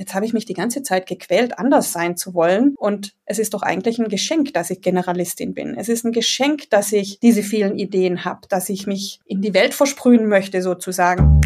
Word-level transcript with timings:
jetzt 0.00 0.14
habe 0.14 0.24
ich 0.24 0.32
mich 0.32 0.46
die 0.46 0.54
ganze 0.54 0.82
Zeit 0.82 1.06
gequält, 1.06 1.58
anders 1.58 1.92
sein 1.92 2.16
zu 2.16 2.32
wollen. 2.32 2.74
Und 2.76 3.12
es 3.26 3.38
ist 3.38 3.52
doch 3.52 3.62
eigentlich 3.62 3.98
ein 3.98 4.08
Geschenk, 4.08 4.54
dass 4.54 4.70
ich 4.70 4.80
Generalistin 4.80 5.52
bin. 5.52 5.76
Es 5.76 5.90
ist 5.90 6.04
ein 6.04 6.12
Geschenk, 6.12 6.70
dass 6.70 6.90
ich 6.92 7.20
diese 7.20 7.42
vielen 7.42 7.78
Ideen 7.78 8.24
habe, 8.24 8.40
dass 8.48 8.70
ich 8.70 8.86
mich 8.86 9.20
in 9.26 9.42
die 9.42 9.52
Welt 9.52 9.74
versprühen 9.74 10.26
möchte, 10.26 10.62
sozusagen. 10.62 11.42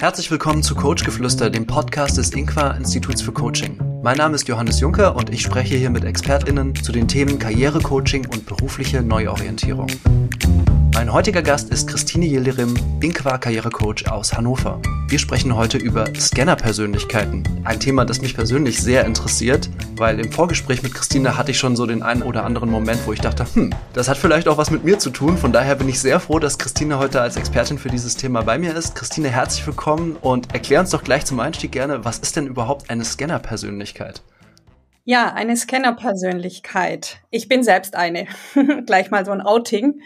Herzlich 0.00 0.30
willkommen 0.30 0.62
zu 0.64 0.74
Coachgeflüster, 0.74 1.50
dem 1.50 1.66
Podcast 1.66 2.18
des 2.18 2.30
Inqua 2.30 2.72
Instituts 2.72 3.22
für 3.22 3.32
Coaching. 3.32 3.78
Mein 4.02 4.16
Name 4.16 4.34
ist 4.34 4.48
Johannes 4.48 4.80
Juncker 4.80 5.14
und 5.14 5.30
ich 5.32 5.42
spreche 5.42 5.76
hier 5.76 5.90
mit 5.90 6.04
ExpertInnen 6.04 6.74
zu 6.74 6.90
den 6.90 7.06
Themen 7.06 7.38
Karrierecoaching 7.38 8.26
und 8.26 8.46
berufliche 8.46 9.02
Neuorientierung. 9.02 9.88
Mein 10.98 11.12
heutiger 11.12 11.42
Gast 11.42 11.70
ist 11.70 11.86
Christine 11.86 12.26
Jillerim, 12.26 12.74
Inqua 13.00 13.38
Karrierecoach 13.38 14.10
aus 14.10 14.32
Hannover. 14.32 14.82
Wir 15.06 15.20
sprechen 15.20 15.54
heute 15.54 15.78
über 15.78 16.12
Scanner-Persönlichkeiten. 16.12 17.44
Ein 17.62 17.78
Thema, 17.78 18.04
das 18.04 18.20
mich 18.20 18.34
persönlich 18.34 18.82
sehr 18.82 19.04
interessiert, 19.04 19.70
weil 19.94 20.18
im 20.18 20.32
Vorgespräch 20.32 20.82
mit 20.82 20.92
Christine 20.92 21.38
hatte 21.38 21.52
ich 21.52 21.58
schon 21.60 21.76
so 21.76 21.86
den 21.86 22.02
einen 22.02 22.24
oder 22.24 22.44
anderen 22.44 22.68
Moment, 22.68 22.98
wo 23.06 23.12
ich 23.12 23.20
dachte, 23.20 23.46
hm, 23.54 23.72
das 23.92 24.08
hat 24.08 24.18
vielleicht 24.18 24.48
auch 24.48 24.58
was 24.58 24.72
mit 24.72 24.82
mir 24.82 24.98
zu 24.98 25.10
tun. 25.10 25.38
Von 25.38 25.52
daher 25.52 25.76
bin 25.76 25.88
ich 25.88 26.00
sehr 26.00 26.18
froh, 26.18 26.40
dass 26.40 26.58
Christine 26.58 26.98
heute 26.98 27.20
als 27.20 27.36
Expertin 27.36 27.78
für 27.78 27.90
dieses 27.90 28.16
Thema 28.16 28.42
bei 28.42 28.58
mir 28.58 28.74
ist. 28.74 28.96
Christine, 28.96 29.28
herzlich 29.28 29.64
willkommen 29.68 30.16
und 30.20 30.52
erklär 30.52 30.80
uns 30.80 30.90
doch 30.90 31.04
gleich 31.04 31.24
zum 31.24 31.38
Einstieg 31.38 31.70
gerne, 31.70 32.04
was 32.04 32.18
ist 32.18 32.34
denn 32.34 32.48
überhaupt 32.48 32.90
eine 32.90 33.04
Scanner-Persönlichkeit? 33.04 34.20
Ja, 35.10 35.32
eine 35.32 35.56
Scanner-Persönlichkeit. 35.56 37.20
Ich 37.30 37.48
bin 37.48 37.62
selbst 37.62 37.96
eine. 37.96 38.26
Gleich 38.84 39.10
mal 39.10 39.24
so 39.24 39.32
ein 39.32 39.40
Outing. 39.40 40.02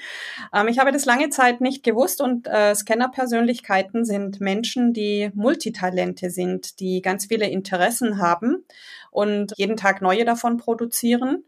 Ähm, 0.54 0.68
ich 0.68 0.78
habe 0.78 0.92
das 0.92 1.06
lange 1.06 1.28
Zeit 1.28 1.60
nicht 1.60 1.82
gewusst 1.82 2.20
und 2.20 2.46
äh, 2.46 2.72
Scanner-Persönlichkeiten 2.72 4.04
sind 4.04 4.40
Menschen, 4.40 4.92
die 4.92 5.32
Multitalente 5.34 6.30
sind, 6.30 6.78
die 6.78 7.02
ganz 7.02 7.26
viele 7.26 7.48
Interessen 7.48 8.18
haben 8.18 8.64
und 9.10 9.52
jeden 9.56 9.76
Tag 9.76 10.02
neue 10.02 10.24
davon 10.24 10.56
produzieren 10.56 11.46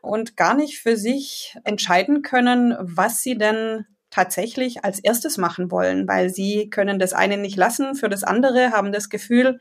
und 0.00 0.38
gar 0.38 0.54
nicht 0.54 0.78
für 0.78 0.96
sich 0.96 1.58
entscheiden 1.64 2.22
können, 2.22 2.74
was 2.80 3.22
sie 3.22 3.36
denn 3.36 3.84
tatsächlich 4.08 4.82
als 4.82 4.98
erstes 4.98 5.36
machen 5.36 5.70
wollen, 5.70 6.08
weil 6.08 6.30
sie 6.30 6.70
können 6.70 6.98
das 6.98 7.12
eine 7.12 7.36
nicht 7.36 7.56
lassen, 7.56 7.96
für 7.96 8.08
das 8.08 8.24
andere 8.24 8.70
haben 8.70 8.92
das 8.92 9.10
Gefühl, 9.10 9.60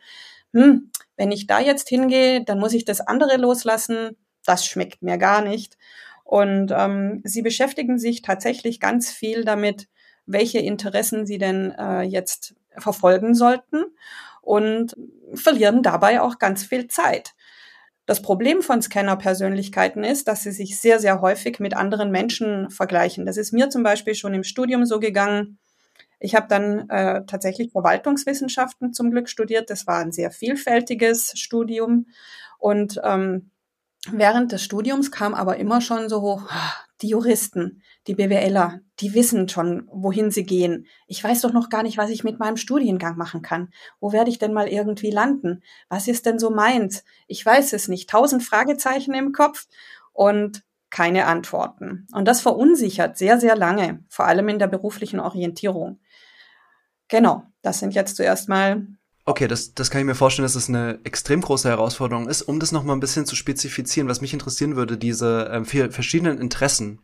hm, 0.53 0.91
wenn 1.17 1.31
ich 1.31 1.47
da 1.47 1.59
jetzt 1.59 1.89
hingehe, 1.89 2.43
dann 2.43 2.59
muss 2.59 2.73
ich 2.73 2.85
das 2.85 3.01
andere 3.01 3.37
loslassen. 3.37 4.17
Das 4.45 4.65
schmeckt 4.65 5.01
mir 5.01 5.17
gar 5.17 5.41
nicht. 5.41 5.77
Und 6.23 6.71
ähm, 6.75 7.21
sie 7.23 7.41
beschäftigen 7.41 7.99
sich 7.99 8.21
tatsächlich 8.21 8.79
ganz 8.79 9.11
viel 9.11 9.43
damit, 9.43 9.87
welche 10.25 10.59
Interessen 10.59 11.25
sie 11.25 11.37
denn 11.37 11.71
äh, 11.71 12.01
jetzt 12.01 12.55
verfolgen 12.77 13.35
sollten 13.35 13.83
und 14.41 14.95
verlieren 15.35 15.83
dabei 15.83 16.21
auch 16.21 16.39
ganz 16.39 16.63
viel 16.63 16.87
Zeit. 16.87 17.33
Das 18.05 18.21
Problem 18.21 18.61
von 18.61 18.81
Scanner-Persönlichkeiten 18.81 20.03
ist, 20.03 20.27
dass 20.27 20.43
sie 20.43 20.51
sich 20.51 20.79
sehr, 20.79 20.99
sehr 20.99 21.21
häufig 21.21 21.59
mit 21.59 21.75
anderen 21.75 22.11
Menschen 22.11 22.69
vergleichen. 22.69 23.25
Das 23.25 23.37
ist 23.37 23.53
mir 23.53 23.69
zum 23.69 23.83
Beispiel 23.83 24.15
schon 24.15 24.33
im 24.33 24.43
Studium 24.43 24.85
so 24.85 24.99
gegangen. 24.99 25.57
Ich 26.23 26.35
habe 26.35 26.47
dann 26.47 26.89
äh, 26.89 27.25
tatsächlich 27.25 27.73
Verwaltungswissenschaften 27.73 28.93
zum 28.93 29.11
Glück 29.11 29.27
studiert. 29.27 29.69
Das 29.69 29.87
war 29.87 29.97
ein 29.97 30.13
sehr 30.13 30.31
vielfältiges 30.31 31.33
Studium. 31.37 32.05
Und 32.59 33.01
ähm, 33.03 33.51
während 34.09 34.53
des 34.53 34.63
Studiums 34.63 35.11
kam 35.11 35.33
aber 35.33 35.57
immer 35.57 35.81
schon 35.81 36.07
so 36.07 36.21
hoch, 36.21 36.43
ah, 36.47 36.73
die 37.01 37.09
Juristen, 37.09 37.83
die 38.07 38.15
BWLer, 38.15 38.79
die 39.01 39.13
wissen 39.13 39.49
schon, 39.49 39.89
wohin 39.91 40.31
sie 40.31 40.45
gehen. 40.45 40.87
Ich 41.07 41.21
weiß 41.21 41.41
doch 41.41 41.51
noch 41.51 41.69
gar 41.69 41.83
nicht, 41.83 41.97
was 41.97 42.09
ich 42.09 42.23
mit 42.23 42.39
meinem 42.39 42.55
Studiengang 42.55 43.17
machen 43.17 43.41
kann. 43.41 43.73
Wo 43.99 44.13
werde 44.13 44.29
ich 44.29 44.39
denn 44.39 44.53
mal 44.53 44.69
irgendwie 44.69 45.11
landen? 45.11 45.61
Was 45.89 46.07
ist 46.07 46.25
denn 46.25 46.39
so 46.39 46.51
meins? 46.51 47.03
Ich 47.27 47.45
weiß 47.45 47.73
es 47.73 47.89
nicht. 47.89 48.09
Tausend 48.09 48.43
Fragezeichen 48.43 49.13
im 49.13 49.33
Kopf 49.33 49.67
und 50.13 50.63
keine 50.89 51.25
Antworten. 51.25 52.07
Und 52.13 52.29
das 52.29 52.39
verunsichert 52.39 53.17
sehr, 53.17 53.41
sehr 53.41 53.57
lange, 53.57 54.05
vor 54.07 54.25
allem 54.25 54.47
in 54.47 54.59
der 54.59 54.67
beruflichen 54.67 55.19
Orientierung. 55.19 55.99
Genau, 57.13 57.43
das 57.61 57.77
sind 57.77 57.93
jetzt 57.93 58.15
zuerst 58.15 58.49
mal. 58.49 58.87
Okay, 59.25 59.47
das, 59.47 59.75
das 59.75 59.91
kann 59.91 60.01
ich 60.01 60.07
mir 60.07 60.15
vorstellen, 60.15 60.45
dass 60.45 60.55
es 60.55 60.65
das 60.65 60.69
eine 60.69 60.99
extrem 61.03 61.41
große 61.41 61.69
Herausforderung 61.69 62.27
ist. 62.27 62.41
Um 62.41 62.59
das 62.59 62.71
nochmal 62.71 62.97
ein 62.97 63.01
bisschen 63.01 63.27
zu 63.27 63.35
spezifizieren, 63.35 64.09
was 64.09 64.19
mich 64.19 64.33
interessieren 64.33 64.75
würde, 64.75 64.97
diese 64.97 65.47
ähm, 65.53 65.63
vier 65.63 65.91
verschiedenen 65.91 66.39
Interessen, 66.39 67.01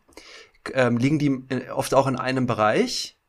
ähm, 0.74 0.98
liegen 0.98 1.20
die 1.20 1.44
äh, 1.50 1.70
oft 1.70 1.94
auch 1.94 2.08
in 2.08 2.16
einem 2.16 2.48
Bereich? 2.48 3.20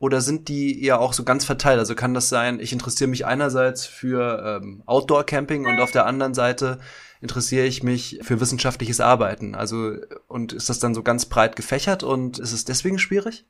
Oder 0.00 0.20
sind 0.20 0.48
die 0.48 0.84
ja 0.84 0.98
auch 0.98 1.12
so 1.12 1.22
ganz 1.22 1.44
verteilt? 1.44 1.78
Also 1.78 1.94
kann 1.94 2.12
das 2.12 2.28
sein, 2.28 2.58
ich 2.58 2.72
interessiere 2.72 3.08
mich 3.08 3.24
einerseits 3.24 3.86
für 3.86 4.60
ähm, 4.60 4.82
Outdoor-Camping 4.84 5.64
und 5.64 5.78
auf 5.78 5.92
der 5.92 6.06
anderen 6.06 6.34
Seite 6.34 6.80
interessiere 7.20 7.66
ich 7.66 7.84
mich 7.84 8.18
für 8.22 8.40
wissenschaftliches 8.40 9.00
Arbeiten. 9.00 9.54
Also, 9.54 9.92
und 10.26 10.52
ist 10.52 10.70
das 10.70 10.80
dann 10.80 10.92
so 10.92 11.04
ganz 11.04 11.26
breit 11.26 11.54
gefächert 11.54 12.02
und 12.02 12.40
ist 12.40 12.50
es 12.50 12.64
deswegen 12.64 12.98
schwierig? 12.98 13.46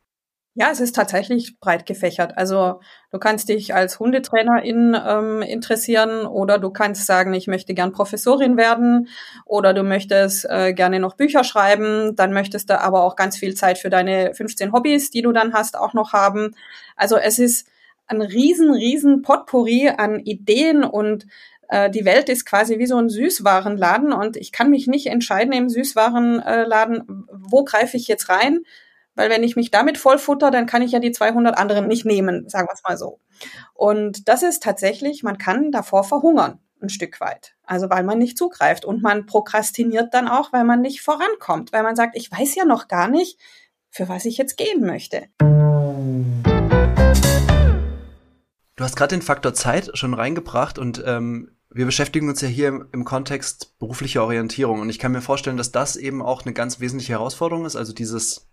Ja, 0.59 0.71
es 0.73 0.81
ist 0.81 0.97
tatsächlich 0.97 1.61
breit 1.61 1.85
gefächert. 1.85 2.39
Also 2.39 2.81
du 3.11 3.19
kannst 3.19 3.51
dich 3.51 3.75
als 3.75 4.01
Hundetrainerin 4.01 4.97
ähm, 5.07 5.43
interessieren 5.43 6.25
oder 6.25 6.59
du 6.59 6.71
kannst 6.71 7.05
sagen, 7.05 7.35
ich 7.35 7.47
möchte 7.47 7.75
gern 7.75 7.93
Professorin 7.93 8.57
werden 8.57 9.09
oder 9.45 9.75
du 9.75 9.83
möchtest 9.83 10.47
äh, 10.49 10.73
gerne 10.73 10.99
noch 10.99 11.15
Bücher 11.15 11.45
schreiben. 11.45 12.17
Dann 12.17 12.33
möchtest 12.33 12.71
du 12.71 12.81
aber 12.81 13.03
auch 13.03 13.17
ganz 13.17 13.37
viel 13.37 13.53
Zeit 13.55 13.77
für 13.77 13.91
deine 13.91 14.33
15 14.33 14.73
Hobbys, 14.73 15.11
die 15.11 15.21
du 15.21 15.31
dann 15.31 15.53
hast, 15.53 15.77
auch 15.77 15.93
noch 15.93 16.15
haben. 16.15 16.55
Also 16.97 17.19
es 17.19 17.39
ist 17.39 17.69
ein 18.07 18.23
riesen, 18.23 18.73
riesen 18.73 19.21
Potpourri 19.21 19.91
an 19.95 20.21
Ideen 20.21 20.85
und 20.85 21.27
äh, 21.69 21.91
die 21.91 22.07
Welt 22.07 22.31
ist 22.31 22.47
quasi 22.47 22.79
wie 22.79 22.87
so 22.87 22.97
ein 22.97 23.11
Süßwarenladen 23.11 24.11
und 24.15 24.39
ich 24.39 24.53
kann 24.53 24.71
mich 24.71 24.87
nicht 24.87 25.09
entscheiden 25.09 25.53
im 25.53 25.69
Süßwarenladen, 25.69 27.27
wo 27.31 27.63
greife 27.63 27.99
ich 27.99 28.09
jetzt 28.09 28.31
rein 28.31 28.61
weil 29.17 29.31
wenn 29.31 29.43
ich 29.43 29.57
mich 29.57 29.71
damit 29.71 29.99
vollfutter, 29.99 30.51
dann 30.51 30.67
kann 30.67 30.83
ich 30.83 30.93
ja 30.93 31.01
die 31.01 31.11
200 31.11 31.59
anderen 31.59 31.89
nicht 31.89 32.05
nehmen, 32.05 32.49
sagen 32.49 32.69
wir 32.69 32.75
es 32.75 32.85
mal 32.85 32.97
so. 32.97 33.19
Und 33.75 34.29
das 34.29 34.43
ist 34.43 34.63
tatsächlich, 34.63 35.23
man 35.23 35.39
kann 35.39 35.73
davor 35.73 36.05
verhungern, 36.05 36.61
ein 36.81 36.91
Stück 36.91 37.21
weit. 37.21 37.57
Also 37.65 37.91
weil 37.91 38.05
man 38.05 38.19
nicht 38.19 38.39
zugreift 38.39 38.85
und 38.85 39.03
man 39.03 39.27
prokrastiniert 39.27 40.15
dann 40.15 40.29
auch, 40.29 40.53
weil 40.53 40.65
man 40.65 40.83
nicht 40.83 41.01
vorankommt, 41.01 41.73
weil 41.73 41.83
man 41.83 41.97
sagt, 41.97 42.17
ich 42.17 42.31
weiß 42.31 42.55
ja 42.55 42.65
noch 42.65 42.87
gar 42.87 43.09
nicht, 43.09 43.41
für 43.91 44.09
was 44.09 44.27
ich 44.27 44.37
jetzt 44.37 44.57
gehen 44.57 44.83
möchte. 44.85 45.25
Du 48.77 48.85
hast 48.85 48.97
gerade 48.97 49.17
den 49.17 49.23
Faktor 49.23 49.55
Zeit 49.55 49.91
schon 49.95 50.13
reingebracht 50.13 50.79
und 50.79 51.03
ähm, 51.07 51.57
wir 51.71 51.87
beschäftigen 51.87 52.29
uns 52.29 52.43
ja 52.43 52.49
hier 52.49 52.69
im, 52.69 52.89
im, 52.93 53.05
Kontext 53.05 53.79
berufliche 53.79 54.23
Orientierung 54.23 54.81
und 54.81 54.91
ich 54.91 54.99
kann 54.99 55.13
mir 55.13 55.23
vorstellen, 55.23 55.57
dass 55.57 55.73
das 55.73 55.97
eben 55.97 56.21
auch 56.21 56.45
eine 56.45 56.53
ganz 56.53 56.79
wesentliche 56.79 57.15
Herausforderung 57.15 57.65
ist, 57.65 57.77
also 57.77 57.95
dieses 57.95 58.49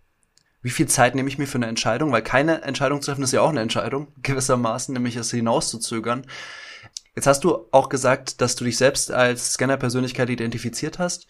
wie 0.64 0.70
viel 0.70 0.88
Zeit 0.88 1.14
nehme 1.14 1.28
ich 1.28 1.36
mir 1.36 1.46
für 1.46 1.58
eine 1.58 1.66
Entscheidung, 1.66 2.10
weil 2.10 2.22
keine 2.22 2.62
Entscheidung 2.62 3.02
zu 3.02 3.10
treffen 3.10 3.22
ist 3.22 3.32
ja 3.32 3.42
auch 3.42 3.50
eine 3.50 3.60
Entscheidung, 3.60 4.08
gewissermaßen, 4.22 4.94
nämlich 4.94 5.14
es 5.14 5.30
hinauszuzögern. 5.30 6.26
Jetzt 7.14 7.26
hast 7.26 7.44
du 7.44 7.68
auch 7.70 7.90
gesagt, 7.90 8.40
dass 8.40 8.56
du 8.56 8.64
dich 8.64 8.78
selbst 8.78 9.12
als 9.12 9.52
Scanner-Persönlichkeit 9.52 10.30
identifiziert 10.30 10.98
hast. 10.98 11.28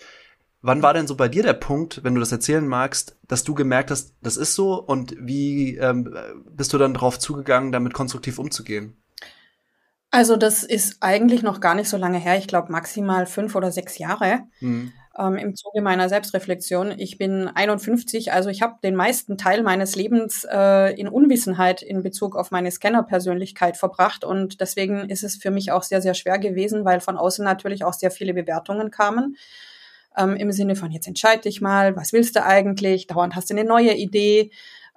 Wann 0.62 0.82
war 0.82 0.94
denn 0.94 1.08
so 1.08 1.16
bei 1.16 1.28
dir 1.28 1.42
der 1.42 1.52
Punkt, 1.52 2.02
wenn 2.04 2.14
du 2.14 2.20
das 2.20 2.32
erzählen 2.32 2.66
magst, 2.66 3.18
dass 3.26 3.44
du 3.44 3.54
gemerkt 3.54 3.90
hast, 3.90 4.14
das 4.22 4.38
ist 4.38 4.54
so 4.54 4.80
und 4.80 5.14
wie 5.18 5.76
ähm, 5.76 6.16
bist 6.48 6.72
du 6.72 6.78
dann 6.78 6.94
darauf 6.94 7.18
zugegangen, 7.18 7.72
damit 7.72 7.92
konstruktiv 7.92 8.38
umzugehen? 8.38 8.96
Also 10.10 10.36
das 10.36 10.62
ist 10.62 10.98
eigentlich 11.00 11.42
noch 11.42 11.60
gar 11.60 11.74
nicht 11.74 11.88
so 11.88 11.96
lange 11.96 12.18
her. 12.18 12.38
Ich 12.38 12.46
glaube 12.46 12.70
maximal 12.70 13.26
fünf 13.26 13.56
oder 13.56 13.72
sechs 13.72 13.98
Jahre. 13.98 14.44
Mhm 14.60 14.92
ähm, 15.18 15.36
im 15.36 15.54
Zuge 15.54 15.80
meiner 15.80 16.08
Selbstreflexion. 16.08 16.94
Ich 16.98 17.18
bin 17.18 17.48
51, 17.48 18.32
also 18.32 18.50
ich 18.50 18.62
habe 18.62 18.76
den 18.82 18.96
meisten 18.96 19.38
Teil 19.38 19.62
meines 19.62 19.96
Lebens 19.96 20.46
äh, 20.50 20.98
in 20.98 21.08
Unwissenheit 21.08 21.82
in 21.82 22.02
Bezug 22.02 22.36
auf 22.36 22.50
meine 22.50 22.70
Scanner-Persönlichkeit 22.70 23.76
verbracht 23.76 24.24
und 24.24 24.60
deswegen 24.60 25.08
ist 25.08 25.24
es 25.24 25.36
für 25.36 25.50
mich 25.50 25.72
auch 25.72 25.82
sehr, 25.82 26.02
sehr 26.02 26.14
schwer 26.14 26.38
gewesen, 26.38 26.84
weil 26.84 27.00
von 27.00 27.16
außen 27.16 27.44
natürlich 27.44 27.84
auch 27.84 27.94
sehr 27.94 28.10
viele 28.10 28.34
Bewertungen 28.34 28.90
kamen. 28.90 29.36
Ähm, 30.16 30.36
Im 30.36 30.52
Sinne 30.52 30.76
von, 30.76 30.90
jetzt 30.90 31.08
entscheid 31.08 31.44
dich 31.44 31.60
mal, 31.60 31.96
was 31.96 32.12
willst 32.12 32.36
du 32.36 32.44
eigentlich? 32.44 33.06
Dauernd 33.06 33.34
hast 33.34 33.50
du 33.50 33.54
eine 33.54 33.64
neue 33.64 33.94
Idee. 33.94 34.50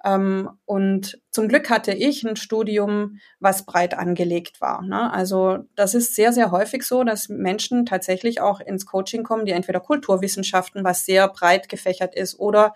Ähm, 0.04 0.50
und 0.64 1.18
zum 1.30 1.46
Glück 1.46 1.68
hatte 1.68 1.92
ich 1.92 2.24
ein 2.24 2.36
Studium, 2.36 3.18
was 3.38 3.66
breit 3.66 3.92
angelegt 3.92 4.62
war. 4.62 4.82
Ne? 4.82 5.12
Also 5.12 5.58
das 5.76 5.94
ist 5.94 6.14
sehr, 6.14 6.32
sehr 6.32 6.50
häufig 6.50 6.84
so, 6.84 7.04
dass 7.04 7.28
Menschen 7.28 7.84
tatsächlich 7.84 8.40
auch 8.40 8.60
ins 8.60 8.86
Coaching 8.86 9.24
kommen, 9.24 9.44
die 9.44 9.52
entweder 9.52 9.80
Kulturwissenschaften, 9.80 10.84
was 10.84 11.04
sehr 11.04 11.28
breit 11.28 11.68
gefächert 11.68 12.14
ist, 12.14 12.38
oder 12.38 12.72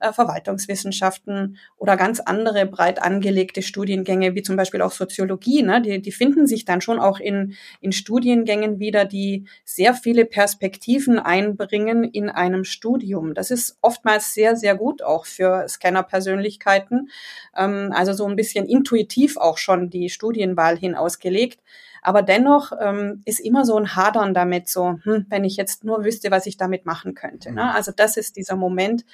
äh, 0.00 0.12
Verwaltungswissenschaften 0.12 1.56
oder 1.78 1.96
ganz 1.96 2.20
andere 2.20 2.66
breit 2.66 3.02
angelegte 3.02 3.62
Studiengänge, 3.62 4.34
wie 4.34 4.42
zum 4.42 4.56
Beispiel 4.56 4.82
auch 4.82 4.92
Soziologie. 4.92 5.62
Ne? 5.62 5.80
Die, 5.80 6.02
die 6.02 6.12
finden 6.12 6.46
sich 6.46 6.66
dann 6.66 6.82
schon 6.82 6.98
auch 6.98 7.20
in, 7.20 7.54
in 7.80 7.92
Studiengängen 7.92 8.80
wieder, 8.80 9.06
die 9.06 9.46
sehr 9.64 9.94
viele 9.94 10.26
Perspektiven 10.26 11.18
einbringen 11.18 12.04
in 12.04 12.28
einem 12.28 12.64
Studium. 12.64 13.32
Das 13.32 13.50
ist 13.50 13.78
oftmals 13.80 14.34
sehr, 14.34 14.56
sehr 14.56 14.74
gut 14.74 15.02
auch 15.02 15.24
für 15.24 15.66
Scanner-Persönlichkeiten. 15.66 17.08
Ähm, 17.56 17.92
also 17.94 18.03
so 18.12 18.26
ein 18.26 18.36
bisschen 18.36 18.66
intuitiv 18.66 19.38
auch 19.38 19.56
schon 19.56 19.88
die 19.88 20.10
Studienwahl 20.10 20.76
hin 20.76 20.94
ausgelegt. 20.94 21.60
Aber 22.02 22.20
dennoch 22.20 22.72
ähm, 22.78 23.22
ist 23.24 23.40
immer 23.40 23.64
so 23.64 23.78
ein 23.78 23.96
Hadern 23.96 24.34
damit, 24.34 24.68
so, 24.68 24.98
hm, 25.04 25.24
wenn 25.30 25.44
ich 25.44 25.56
jetzt 25.56 25.84
nur 25.84 26.04
wüsste, 26.04 26.30
was 26.30 26.44
ich 26.44 26.58
damit 26.58 26.84
machen 26.84 27.14
könnte. 27.14 27.50
Ne? 27.50 27.62
Mhm. 27.62 27.70
Also 27.70 27.92
das 27.96 28.18
ist 28.18 28.36
dieser 28.36 28.56
Moment, 28.56 29.06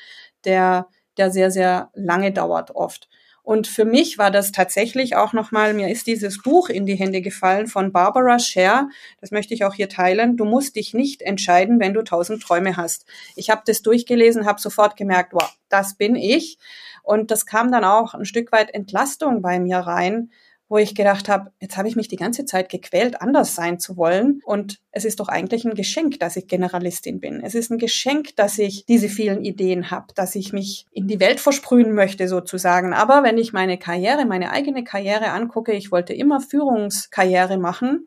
der, 0.44 0.88
der 1.16 1.30
sehr, 1.30 1.52
sehr 1.52 1.90
lange 1.94 2.32
dauert 2.32 2.72
oft. 2.72 3.08
Und 3.50 3.66
für 3.66 3.84
mich 3.84 4.16
war 4.16 4.30
das 4.30 4.52
tatsächlich 4.52 5.16
auch 5.16 5.32
nochmal, 5.32 5.74
mir 5.74 5.88
ist 5.88 6.06
dieses 6.06 6.40
Buch 6.40 6.68
in 6.68 6.86
die 6.86 6.94
Hände 6.94 7.20
gefallen 7.20 7.66
von 7.66 7.90
Barbara 7.90 8.38
Scher. 8.38 8.88
Das 9.20 9.32
möchte 9.32 9.54
ich 9.54 9.64
auch 9.64 9.74
hier 9.74 9.88
teilen. 9.88 10.36
Du 10.36 10.44
musst 10.44 10.76
dich 10.76 10.94
nicht 10.94 11.20
entscheiden, 11.20 11.80
wenn 11.80 11.92
du 11.92 12.02
tausend 12.02 12.44
Träume 12.44 12.76
hast. 12.76 13.06
Ich 13.34 13.50
habe 13.50 13.62
das 13.66 13.82
durchgelesen, 13.82 14.46
habe 14.46 14.60
sofort 14.60 14.96
gemerkt, 14.96 15.32
wow, 15.32 15.52
das 15.68 15.94
bin 15.94 16.14
ich. 16.14 16.58
Und 17.02 17.32
das 17.32 17.44
kam 17.44 17.72
dann 17.72 17.82
auch 17.82 18.14
ein 18.14 18.24
Stück 18.24 18.52
weit 18.52 18.72
Entlastung 18.72 19.42
bei 19.42 19.58
mir 19.58 19.78
rein, 19.78 20.30
wo 20.70 20.78
ich 20.78 20.94
gedacht 20.94 21.28
habe, 21.28 21.50
jetzt 21.58 21.76
habe 21.76 21.88
ich 21.88 21.96
mich 21.96 22.06
die 22.06 22.16
ganze 22.16 22.44
Zeit 22.44 22.68
gequält, 22.68 23.20
anders 23.20 23.56
sein 23.56 23.80
zu 23.80 23.96
wollen. 23.96 24.40
Und 24.44 24.78
es 24.92 25.04
ist 25.04 25.18
doch 25.18 25.26
eigentlich 25.26 25.64
ein 25.64 25.74
Geschenk, 25.74 26.20
dass 26.20 26.36
ich 26.36 26.46
Generalistin 26.46 27.18
bin. 27.18 27.42
Es 27.42 27.56
ist 27.56 27.72
ein 27.72 27.78
Geschenk, 27.78 28.36
dass 28.36 28.56
ich 28.56 28.86
diese 28.86 29.08
vielen 29.08 29.44
Ideen 29.44 29.90
habe, 29.90 30.14
dass 30.14 30.36
ich 30.36 30.52
mich 30.52 30.86
in 30.92 31.08
die 31.08 31.18
Welt 31.18 31.40
versprühen 31.40 31.92
möchte 31.92 32.28
sozusagen. 32.28 32.92
Aber 32.94 33.24
wenn 33.24 33.36
ich 33.36 33.52
meine 33.52 33.78
Karriere, 33.78 34.24
meine 34.26 34.52
eigene 34.52 34.84
Karriere 34.84 35.32
angucke, 35.32 35.72
ich 35.72 35.90
wollte 35.90 36.14
immer 36.14 36.40
Führungskarriere 36.40 37.58
machen 37.58 38.06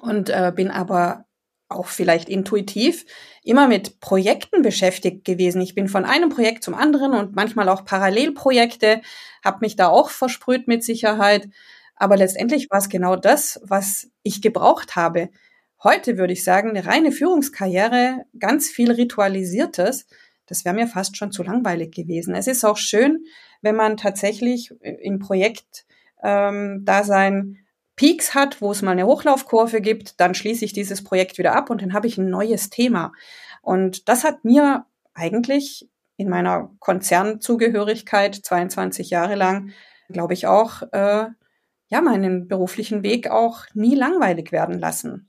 und 0.00 0.30
äh, 0.30 0.52
bin 0.54 0.70
aber 0.70 1.24
auch 1.68 1.86
vielleicht 1.86 2.28
intuitiv, 2.28 3.04
immer 3.42 3.66
mit 3.66 3.98
Projekten 3.98 4.62
beschäftigt 4.62 5.24
gewesen. 5.24 5.60
Ich 5.60 5.74
bin 5.74 5.88
von 5.88 6.04
einem 6.04 6.28
Projekt 6.28 6.62
zum 6.62 6.74
anderen 6.74 7.14
und 7.14 7.34
manchmal 7.34 7.68
auch 7.68 7.84
Parallelprojekte, 7.84 9.02
habe 9.44 9.58
mich 9.60 9.74
da 9.74 9.88
auch 9.88 10.10
versprüht 10.10 10.68
mit 10.68 10.84
Sicherheit 10.84 11.48
aber 12.00 12.16
letztendlich 12.16 12.70
war 12.70 12.78
es 12.78 12.88
genau 12.88 13.14
das, 13.14 13.60
was 13.62 14.08
ich 14.22 14.40
gebraucht 14.40 14.96
habe. 14.96 15.28
Heute 15.84 16.16
würde 16.16 16.32
ich 16.32 16.42
sagen, 16.42 16.70
eine 16.70 16.86
reine 16.86 17.12
Führungskarriere, 17.12 18.24
ganz 18.38 18.68
viel 18.68 18.90
Ritualisiertes, 18.90 20.06
das 20.46 20.64
wäre 20.64 20.74
mir 20.74 20.88
fast 20.88 21.18
schon 21.18 21.30
zu 21.30 21.42
langweilig 21.42 21.94
gewesen. 21.94 22.34
Es 22.34 22.46
ist 22.46 22.64
auch 22.64 22.78
schön, 22.78 23.24
wenn 23.60 23.76
man 23.76 23.98
tatsächlich 23.98 24.72
im 24.80 25.18
Projekt 25.18 25.84
ähm, 26.22 26.82
da 26.84 27.04
sein 27.04 27.58
Peaks 27.96 28.34
hat, 28.34 28.62
wo 28.62 28.72
es 28.72 28.80
mal 28.80 28.92
eine 28.92 29.06
Hochlaufkurve 29.06 29.82
gibt, 29.82 30.18
dann 30.20 30.34
schließe 30.34 30.64
ich 30.64 30.72
dieses 30.72 31.04
Projekt 31.04 31.36
wieder 31.36 31.54
ab 31.54 31.68
und 31.68 31.82
dann 31.82 31.92
habe 31.92 32.06
ich 32.06 32.16
ein 32.16 32.30
neues 32.30 32.70
Thema. 32.70 33.12
Und 33.60 34.08
das 34.08 34.24
hat 34.24 34.42
mir 34.42 34.86
eigentlich 35.12 35.88
in 36.16 36.30
meiner 36.30 36.70
Konzernzugehörigkeit 36.78 38.34
22 38.34 39.10
Jahre 39.10 39.34
lang, 39.34 39.72
glaube 40.08 40.32
ich, 40.32 40.46
auch 40.46 40.82
äh, 40.92 41.26
ja, 41.90 42.00
meinen 42.00 42.46
beruflichen 42.46 43.02
Weg 43.02 43.30
auch 43.30 43.64
nie 43.74 43.96
langweilig 43.96 44.52
werden 44.52 44.78
lassen. 44.78 45.26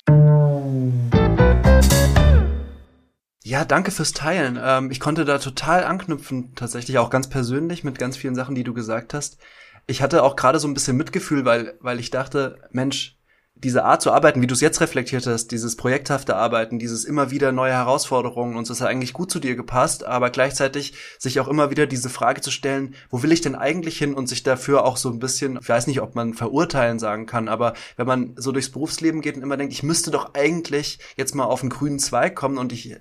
Ja, 3.44 3.66
danke 3.66 3.90
fürs 3.90 4.14
Teilen. 4.14 4.60
Ähm, 4.64 4.92
ich 4.92 5.00
konnte 5.00 5.26
da 5.26 5.40
total 5.40 5.84
anknüpfen, 5.84 6.54
tatsächlich 6.56 7.00
auch 7.00 7.10
ganz 7.10 7.28
persönlich 7.28 7.84
mit 7.84 7.98
ganz 7.98 8.16
vielen 8.16 8.36
Sachen, 8.36 8.54
die 8.54 8.64
du 8.64 8.74
gesagt 8.74 9.16
hast. 9.16 9.40
Ich 9.88 10.04
hatte 10.04 10.22
auch 10.22 10.36
gerade 10.36 10.60
so 10.60 10.68
ein 10.68 10.76
bisschen 10.76 10.96
Mitgefühl, 10.96 11.44
weil, 11.46 11.74
weil 11.82 12.00
ich 12.00 12.12
dachte, 12.12 12.60
Mensch, 12.72 13.18
diese 13.64 13.84
Art 13.84 14.02
zu 14.02 14.12
arbeiten, 14.12 14.42
wie 14.42 14.48
du 14.48 14.54
es 14.54 14.62
jetzt 14.62 14.82
reflektiert 14.82 15.28
hast, 15.28 15.52
dieses 15.52 15.76
projekthafte 15.76 16.36
Arbeiten, 16.36 16.80
dieses 16.80 17.06
immer 17.06 17.30
wieder 17.30 17.52
neue 17.52 17.74
Herausforderungen 17.74 18.56
und 18.56 18.66
so, 18.66 18.74
das 18.74 18.82
hat 18.82 18.90
eigentlich 18.90 19.14
gut 19.14 19.32
zu 19.32 19.40
dir 19.40 19.56
gepasst, 19.56 20.04
aber 20.04 20.30
gleichzeitig 20.32 20.94
sich 21.20 21.40
auch 21.40 21.48
immer 21.48 21.70
wieder 21.70 21.86
diese 21.86 22.10
Frage 22.10 22.42
zu 22.42 22.50
stellen, 22.50 22.96
wo 23.10 23.22
will 23.22 23.32
ich 23.32 23.42
denn 23.42 23.56
eigentlich 23.56 23.98
hin 23.98 24.14
und 24.14 24.28
sich 24.28 24.44
dafür 24.44 24.84
auch 24.84 24.98
so 24.98 25.10
ein 25.10 25.20
bisschen, 25.20 25.60
ich 25.62 25.70
weiß 25.70 25.88
nicht, 25.88 26.02
ob 26.02 26.16
man 26.16 26.34
verurteilen 26.34 26.98
sagen 26.98 27.28
kann, 27.28 27.48
aber 27.48 27.74
wenn 27.98 28.08
man 28.08 28.34
so 28.36 28.52
durchs 28.52 28.70
Berufsleben 28.70 29.22
geht 29.22 29.36
und 29.36 29.44
immer 29.44 29.58
denkt, 29.58 29.74
ich 29.74 29.84
müsste 29.84 30.10
doch 30.10 30.34
eigentlich 30.34 31.00
jetzt 31.16 31.36
mal 31.36 31.46
auf 31.46 31.62
einen 31.62 31.70
grünen 31.70 32.00
Zweig 32.00 32.36
kommen 32.36 32.58
und 32.58 32.74
ich 32.74 32.96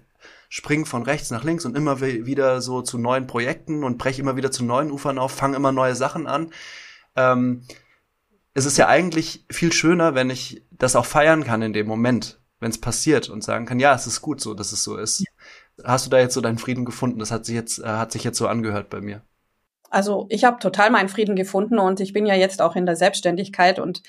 spring 0.50 0.84
von 0.84 1.04
rechts 1.04 1.30
nach 1.30 1.44
links 1.44 1.64
und 1.64 1.76
immer 1.76 2.00
wieder 2.00 2.60
so 2.60 2.82
zu 2.82 2.98
neuen 2.98 3.26
Projekten 3.26 3.84
und 3.84 3.98
breche 3.98 4.20
immer 4.20 4.36
wieder 4.36 4.50
zu 4.50 4.64
neuen 4.64 4.90
Ufern 4.90 5.18
auf, 5.18 5.32
fange 5.32 5.56
immer 5.56 5.72
neue 5.72 5.94
Sachen 5.94 6.26
an. 6.26 6.52
Ähm, 7.16 7.62
es 8.54 8.66
ist 8.66 8.78
ja 8.78 8.88
eigentlich 8.88 9.44
viel 9.50 9.72
schöner, 9.72 10.14
wenn 10.14 10.30
ich 10.30 10.64
das 10.70 10.96
auch 10.96 11.06
feiern 11.06 11.44
kann 11.44 11.62
in 11.62 11.72
dem 11.72 11.86
Moment, 11.86 12.40
wenn 12.58 12.70
es 12.70 12.80
passiert 12.80 13.28
und 13.28 13.44
sagen 13.44 13.66
kann, 13.66 13.80
ja, 13.80 13.94
es 13.94 14.06
ist 14.06 14.22
gut 14.22 14.40
so, 14.40 14.54
dass 14.54 14.72
es 14.72 14.82
so 14.82 14.96
ist. 14.96 15.20
Ja. 15.20 15.84
Hast 15.84 16.06
du 16.06 16.10
da 16.10 16.18
jetzt 16.18 16.34
so 16.34 16.40
deinen 16.40 16.58
Frieden 16.58 16.84
gefunden? 16.84 17.18
Das 17.18 17.30
hat 17.30 17.44
sich 17.46 17.54
jetzt, 17.54 17.78
äh, 17.78 17.86
hat 17.86 18.12
sich 18.12 18.24
jetzt 18.24 18.38
so 18.38 18.48
angehört 18.48 18.90
bei 18.90 19.00
mir. 19.00 19.22
Also 19.90 20.26
ich 20.28 20.44
habe 20.44 20.60
total 20.60 20.90
meinen 20.90 21.08
Frieden 21.08 21.34
gefunden 21.34 21.80
und 21.80 21.98
ich 21.98 22.12
bin 22.12 22.24
ja 22.24 22.34
jetzt 22.34 22.62
auch 22.62 22.76
in 22.76 22.86
der 22.86 22.94
Selbstständigkeit 22.94 23.80
und 23.80 24.02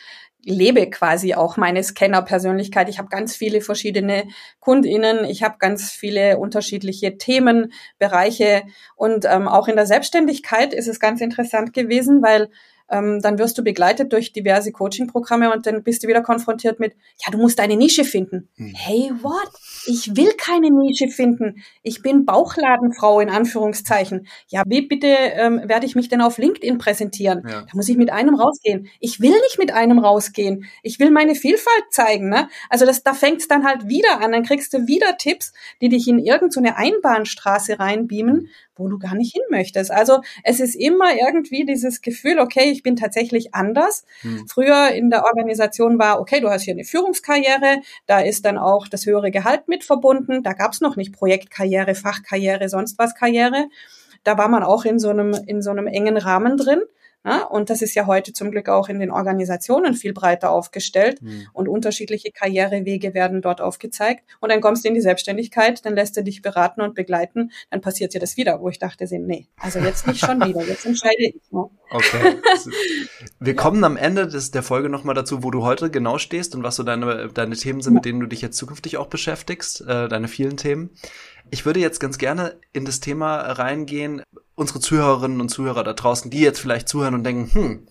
lebe 0.44 0.88
quasi 0.90 1.34
auch 1.34 1.58
meine 1.58 1.84
Scanner-Persönlichkeit. 1.84 2.88
Ich 2.88 3.00
habe 3.00 3.10
ganz 3.10 3.36
viele 3.36 3.62
verschiedene 3.62 4.28
KundInnen, 4.60 5.26
ich 5.26 5.42
habe 5.42 5.56
ganz 5.58 5.92
viele 5.92 6.38
unterschiedliche 6.38 7.18
Themenbereiche 7.18 8.64
und 8.96 9.26
ähm, 9.26 9.48
auch 9.48 9.68
in 9.68 9.76
der 9.76 9.88
Selbstständigkeit 9.88 10.74
ist 10.74 10.88
es 10.88 11.00
ganz 11.00 11.20
interessant 11.20 11.74
gewesen, 11.74 12.22
weil 12.22 12.50
ähm, 12.92 13.22
dann 13.22 13.40
wirst 13.40 13.58
du 13.58 13.64
begleitet 13.64 14.14
durch 14.14 14.34
diverse 14.34 14.72
Coaching-Programme 14.72 15.52
und 15.54 15.66
dann 15.66 15.84
bist 15.84 16.04
du 16.04 16.08
wieder 16.08 16.22
konfrontiert 16.22 16.80
mit, 16.80 16.94
ja, 17.24 17.32
du 17.32 17.38
musst 17.38 17.58
deine 17.58 17.78
Nische 17.78 18.04
finden. 18.04 18.50
Mhm. 18.58 18.74
Hey, 18.76 19.12
what? 19.22 19.50
Ich 19.88 20.16
will 20.16 20.34
keine 20.38 20.70
Nische 20.70 21.08
finden. 21.08 21.64
Ich 21.82 22.02
bin 22.02 22.26
Bauchladenfrau 22.26 23.20
in 23.20 23.30
Anführungszeichen. 23.30 24.28
Ja, 24.48 24.64
wie 24.68 24.82
bitte 24.82 25.08
ähm, 25.08 25.62
werde 25.66 25.86
ich 25.86 25.96
mich 25.96 26.10
denn 26.10 26.22
auf 26.22 26.38
LinkedIn 26.38 26.78
präsentieren? 26.78 27.44
Ja. 27.48 27.62
Da 27.62 27.70
muss 27.74 27.90
ich 27.90 27.98
mit 27.98 28.12
einem 28.12 28.36
rausgehen. 28.36 28.88
Ich 29.00 29.22
will 29.22 29.32
nicht 29.32 29.58
mit 29.58 29.72
einem 29.72 30.00
rausgehen. 30.00 30.66
Ich 30.84 31.00
will 31.00 31.12
meine 31.12 31.36
Vielfalt 31.36 31.86
zeigen. 31.90 32.30
Ne? 32.30 32.50
Also 32.70 32.86
das, 32.86 33.04
da 33.04 33.14
fängt 33.14 33.42
es 33.42 33.48
dann 33.48 33.66
halt 33.66 33.88
wieder 33.88 34.22
an. 34.22 34.32
Dann 34.32 34.44
kriegst 34.44 34.74
du 34.74 34.88
wieder 34.88 35.18
Tipps, 35.18 35.54
die 35.82 35.90
dich 35.90 36.08
in 36.08 36.20
irgendeine 36.20 36.70
so 36.70 36.76
Einbahnstraße 36.76 37.80
reinbeamen, 37.80 38.50
wo 38.76 38.88
du 38.88 38.98
gar 38.98 39.16
nicht 39.16 39.34
hin 39.34 39.44
möchtest. 39.50 39.92
Also 39.92 40.22
es 40.44 40.60
ist 40.60 40.76
immer 40.76 41.14
irgendwie 41.16 41.66
dieses 41.66 42.02
Gefühl, 42.02 42.40
okay, 42.40 42.72
ich 42.72 42.81
bin 42.84 42.96
tatsächlich 42.96 43.54
anders. 43.54 44.06
Hm. 44.22 44.48
Früher 44.48 44.90
in 44.90 45.10
der 45.10 45.26
Organisation 45.26 46.00
war, 46.00 46.20
okay, 46.20 46.40
du 46.40 46.50
hast 46.50 46.64
hier 46.64 46.74
eine 46.74 46.84
Führungskarriere, 46.84 47.82
da 48.08 48.20
ist 48.20 48.46
dann 48.46 48.58
auch 48.58 48.88
das 48.88 49.06
höhere 49.06 49.32
Gehalt 49.32 49.68
mit 49.68 49.84
verbunden. 49.84 50.44
Da 50.44 50.54
gab 50.54 50.74
es 50.74 50.82
noch 50.82 50.96
nicht 50.96 51.14
Projektkarriere, 51.14 51.96
Fachkarriere, 51.96 52.70
sonst 52.70 52.98
was 53.00 53.16
Karriere. 53.16 53.68
Da 54.24 54.38
war 54.38 54.48
man 54.48 54.64
auch 54.64 54.86
in 54.86 55.00
so 55.00 55.10
einem, 55.10 55.34
in 55.48 55.62
so 55.62 55.72
einem 55.72 55.88
engen 55.88 56.18
Rahmen 56.18 56.58
drin. 56.58 56.82
Ja, 57.24 57.44
und 57.44 57.70
das 57.70 57.84
ist 57.84 57.94
ja 57.94 58.08
heute 58.08 58.34
zum 58.34 58.50
Glück 58.50 58.68
auch 58.68 58.90
in 58.90 59.00
den 59.00 59.12
Organisationen 59.12 59.94
viel 59.94 60.12
breiter 60.12 60.50
aufgestellt 60.50 61.22
mhm. 61.22 61.48
und 61.54 61.68
unterschiedliche 61.68 62.32
Karrierewege 62.32 63.14
werden 63.14 63.42
dort 63.44 63.62
aufgezeigt. 63.62 64.24
Und 64.40 64.52
dann 64.52 64.60
kommst 64.60 64.84
du 64.84 64.90
in 64.90 64.96
die 64.96 65.02
Selbstständigkeit, 65.02 65.86
dann 65.86 65.96
lässt 65.96 66.18
du 66.18 66.24
dich 66.24 66.42
beraten 66.42 66.82
und 66.82 66.96
begleiten, 66.96 67.52
dann 67.70 67.82
passiert 67.82 68.16
dir 68.16 68.20
das 68.20 68.38
wieder, 68.38 68.60
wo 68.62 68.70
ich 68.70 68.80
dachte, 68.80 69.06
nee, 69.20 69.48
also 69.60 69.80
jetzt 69.80 70.08
nicht 70.08 70.26
schon 70.26 70.44
wieder, 70.44 70.64
jetzt 70.64 70.86
entscheide 70.86 71.16
ich. 71.20 71.42
Ne? 71.52 71.70
Okay. 71.92 72.36
Wir 73.40 73.56
kommen 73.56 73.84
am 73.84 73.98
Ende 73.98 74.28
des, 74.28 74.50
der 74.52 74.64
Folge 74.64 74.90
nochmal 74.90 75.14
dazu, 75.14 75.44
wo 75.44 75.52
du 75.52 75.64
heute 75.64 75.92
genau 75.92 76.18
stehst 76.18 76.56
und 76.56 76.64
was 76.64 76.76
so 76.76 76.84
deine, 76.84 77.30
deine 77.34 77.56
Themen 77.56 77.82
sind, 77.82 77.94
mit 77.94 78.06
denen 78.06 78.20
du 78.20 78.28
dich 78.28 78.42
jetzt 78.42 78.58
zukünftig 78.58 78.98
auch 78.98 79.08
beschäftigst, 79.08 79.82
äh, 79.82 80.08
deine 80.08 80.28
vielen 80.28 80.58
Themen. 80.58 80.90
Ich 81.50 81.66
würde 81.66 81.80
jetzt 81.80 82.00
ganz 82.00 82.18
gerne 82.18 82.56
in 82.72 82.86
das 82.86 83.00
Thema 83.00 83.38
reingehen, 83.42 84.24
unsere 84.62 84.80
Zuhörerinnen 84.80 85.42
und 85.42 85.50
Zuhörer 85.50 85.84
da 85.84 85.94
draußen, 85.94 86.32
die 86.32 86.40
jetzt 86.40 86.60
vielleicht 86.60 86.88
zuhören 86.88 87.16
und 87.16 87.24
denken, 87.24 87.54
hm, 87.54 87.88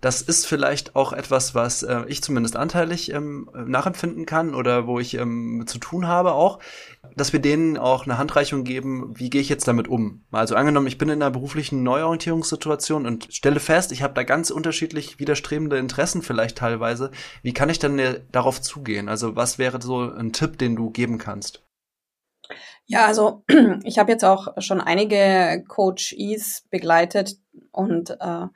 das 0.00 0.22
ist 0.22 0.46
vielleicht 0.46 0.94
auch 0.94 1.12
etwas, 1.12 1.54
was 1.54 1.82
äh, 1.82 2.04
ich 2.06 2.22
zumindest 2.22 2.56
anteilig 2.56 3.12
ähm, 3.12 3.50
nachempfinden 3.66 4.26
kann 4.26 4.54
oder 4.54 4.86
wo 4.86 5.00
ich 5.00 5.14
ähm, 5.14 5.64
zu 5.66 5.78
tun 5.78 6.06
habe 6.06 6.32
auch, 6.32 6.60
dass 7.16 7.32
wir 7.32 7.40
denen 7.40 7.76
auch 7.76 8.04
eine 8.04 8.16
Handreichung 8.16 8.62
geben, 8.62 9.12
wie 9.18 9.28
gehe 9.28 9.40
ich 9.40 9.48
jetzt 9.48 9.66
damit 9.66 9.88
um? 9.88 10.24
Also 10.30 10.54
angenommen, 10.54 10.86
ich 10.86 10.98
bin 10.98 11.08
in 11.08 11.20
einer 11.20 11.32
beruflichen 11.32 11.82
Neuorientierungssituation 11.82 13.06
und 13.06 13.28
stelle 13.32 13.60
fest, 13.60 13.90
ich 13.90 14.02
habe 14.02 14.14
da 14.14 14.22
ganz 14.22 14.50
unterschiedlich 14.50 15.18
widerstrebende 15.18 15.78
Interessen 15.78 16.22
vielleicht 16.22 16.58
teilweise. 16.58 17.10
Wie 17.42 17.52
kann 17.52 17.68
ich 17.68 17.80
dann 17.80 17.98
äh, 17.98 18.20
darauf 18.30 18.62
zugehen? 18.62 19.08
Also 19.08 19.34
was 19.34 19.58
wäre 19.58 19.82
so 19.82 20.12
ein 20.12 20.32
Tipp, 20.32 20.58
den 20.58 20.76
du 20.76 20.90
geben 20.90 21.18
kannst? 21.18 21.67
Ja, 22.86 23.06
also 23.06 23.44
ich 23.84 23.98
habe 23.98 24.12
jetzt 24.12 24.24
auch 24.24 24.48
schon 24.58 24.80
einige 24.80 25.64
Coaches 25.68 26.64
begleitet 26.70 27.36
und 27.72 28.10
äh, 28.10 28.46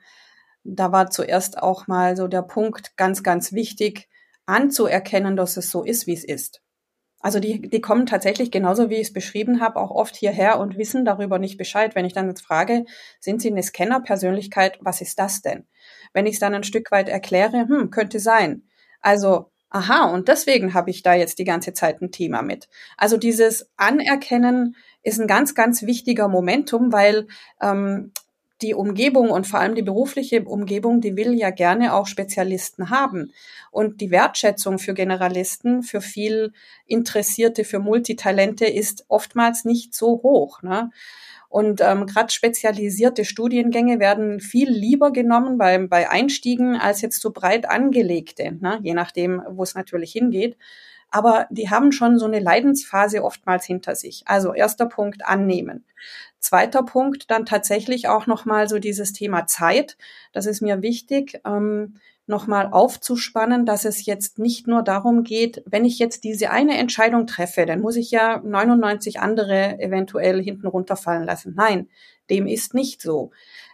da 0.63 0.91
war 0.91 1.09
zuerst 1.09 1.61
auch 1.61 1.87
mal 1.87 2.15
so 2.15 2.27
der 2.27 2.41
Punkt 2.41 2.95
ganz, 2.97 3.23
ganz 3.23 3.53
wichtig, 3.53 4.09
anzuerkennen, 4.45 5.35
dass 5.35 5.57
es 5.57 5.71
so 5.71 5.83
ist, 5.83 6.07
wie 6.07 6.13
es 6.13 6.23
ist. 6.23 6.61
Also 7.21 7.39
die, 7.39 7.61
die 7.69 7.79
kommen 7.79 8.05
tatsächlich 8.05 8.51
genauso, 8.51 8.89
wie 8.89 8.95
ich 8.95 9.07
es 9.07 9.13
beschrieben 9.13 9.61
habe, 9.61 9.79
auch 9.79 9.91
oft 9.91 10.15
hierher 10.17 10.59
und 10.59 10.77
wissen 10.77 11.05
darüber 11.05 11.39
nicht 11.39 11.57
Bescheid. 11.57 11.95
Wenn 11.95 12.03
ich 12.05 12.11
dann 12.13 12.27
jetzt 12.27 12.41
frage, 12.45 12.83
sind 13.21 13.41
Sie 13.41 13.49
eine 13.49 13.63
Scanner-Persönlichkeit, 13.63 14.77
was 14.81 14.99
ist 14.99 15.19
das 15.19 15.41
denn? 15.41 15.65
Wenn 16.11 16.25
ich 16.25 16.33
es 16.33 16.39
dann 16.41 16.53
ein 16.53 16.65
Stück 16.65 16.91
weit 16.91 17.07
erkläre, 17.07 17.65
hm, 17.69 17.91
könnte 17.91 18.19
sein. 18.19 18.63
Also 18.99 19.52
aha, 19.73 20.05
und 20.05 20.29
deswegen 20.29 20.73
habe 20.73 20.91
ich 20.91 21.03
da 21.03 21.13
jetzt 21.15 21.39
die 21.39 21.43
ganze 21.43 21.73
Zeit 21.73 22.01
ein 22.01 22.11
Thema 22.11 22.41
mit. 22.41 22.69
Also 22.95 23.17
dieses 23.17 23.69
Anerkennen 23.75 24.75
ist 25.01 25.19
ein 25.19 25.27
ganz, 25.27 25.55
ganz 25.55 25.81
wichtiger 25.81 26.27
Momentum, 26.29 26.93
weil 26.93 27.27
ähm, 27.59 28.11
die 28.61 28.75
Umgebung 28.75 29.29
und 29.29 29.47
vor 29.47 29.59
allem 29.59 29.75
die 29.75 29.81
berufliche 29.81 30.43
Umgebung, 30.43 31.01
die 31.01 31.17
will 31.17 31.33
ja 31.33 31.49
gerne 31.49 31.93
auch 31.93 32.07
Spezialisten 32.07 32.91
haben. 32.91 33.33
Und 33.71 33.99
die 33.99 34.11
Wertschätzung 34.11 34.77
für 34.77 34.93
Generalisten, 34.93 35.81
für 35.81 36.01
viel 36.01 36.53
Interessierte, 36.85 37.65
für 37.65 37.79
Multitalente 37.79 38.65
ist 38.65 39.05
oftmals 39.09 39.65
nicht 39.65 39.95
so 39.95 40.21
hoch. 40.23 40.61
Ne? 40.61 40.91
Und 41.53 41.81
ähm, 41.81 42.07
gerade 42.07 42.33
spezialisierte 42.33 43.25
Studiengänge 43.25 43.99
werden 43.99 44.39
viel 44.39 44.71
lieber 44.71 45.11
genommen 45.11 45.59
bei, 45.59 45.77
bei 45.85 46.09
Einstiegen 46.09 46.77
als 46.77 47.01
jetzt 47.01 47.21
so 47.21 47.29
breit 47.29 47.69
angelegte, 47.69 48.57
ne? 48.59 48.79
je 48.81 48.95
nachdem, 48.95 49.43
wo 49.47 49.61
es 49.61 49.75
natürlich 49.75 50.11
hingeht. 50.13 50.57
Aber 51.11 51.45
die 51.51 51.69
haben 51.69 51.91
schon 51.91 52.17
so 52.17 52.25
eine 52.25 52.39
Leidensphase 52.39 53.23
oftmals 53.23 53.65
hinter 53.65 53.93
sich. 53.93 54.23
Also 54.25 54.55
erster 54.55 54.87
Punkt 54.87 55.27
annehmen. 55.27 55.85
Zweiter 56.39 56.81
Punkt 56.81 57.29
dann 57.29 57.45
tatsächlich 57.45 58.07
auch 58.07 58.25
nochmal 58.25 58.67
so 58.67 58.79
dieses 58.79 59.13
Thema 59.13 59.45
Zeit. 59.45 59.95
Das 60.31 60.47
ist 60.47 60.61
mir 60.61 60.81
wichtig. 60.81 61.39
Ähm, 61.45 61.97
nochmal 62.25 62.69
aufzuspannen, 62.71 63.65
dass 63.65 63.85
es 63.85 64.05
jetzt 64.05 64.39
nicht 64.39 64.67
nur 64.67 64.81
darum 64.81 65.23
geht, 65.23 65.61
wenn 65.65 65.85
ich 65.85 65.99
jetzt 65.99 66.23
diese 66.23 66.51
eine 66.51 66.77
Entscheidung 66.77 67.27
treffe, 67.27 67.65
dann 67.65 67.81
muss 67.81 67.95
ich 67.95 68.11
ja 68.11 68.41
99 68.43 69.19
andere 69.19 69.79
eventuell 69.79 70.41
hinten 70.41 70.67
runterfallen 70.67 71.23
lassen. 71.23 71.53
Nein, 71.55 71.89
dem 72.29 72.47
ist 72.47 72.73
nicht 72.73 73.01
so 73.01 73.31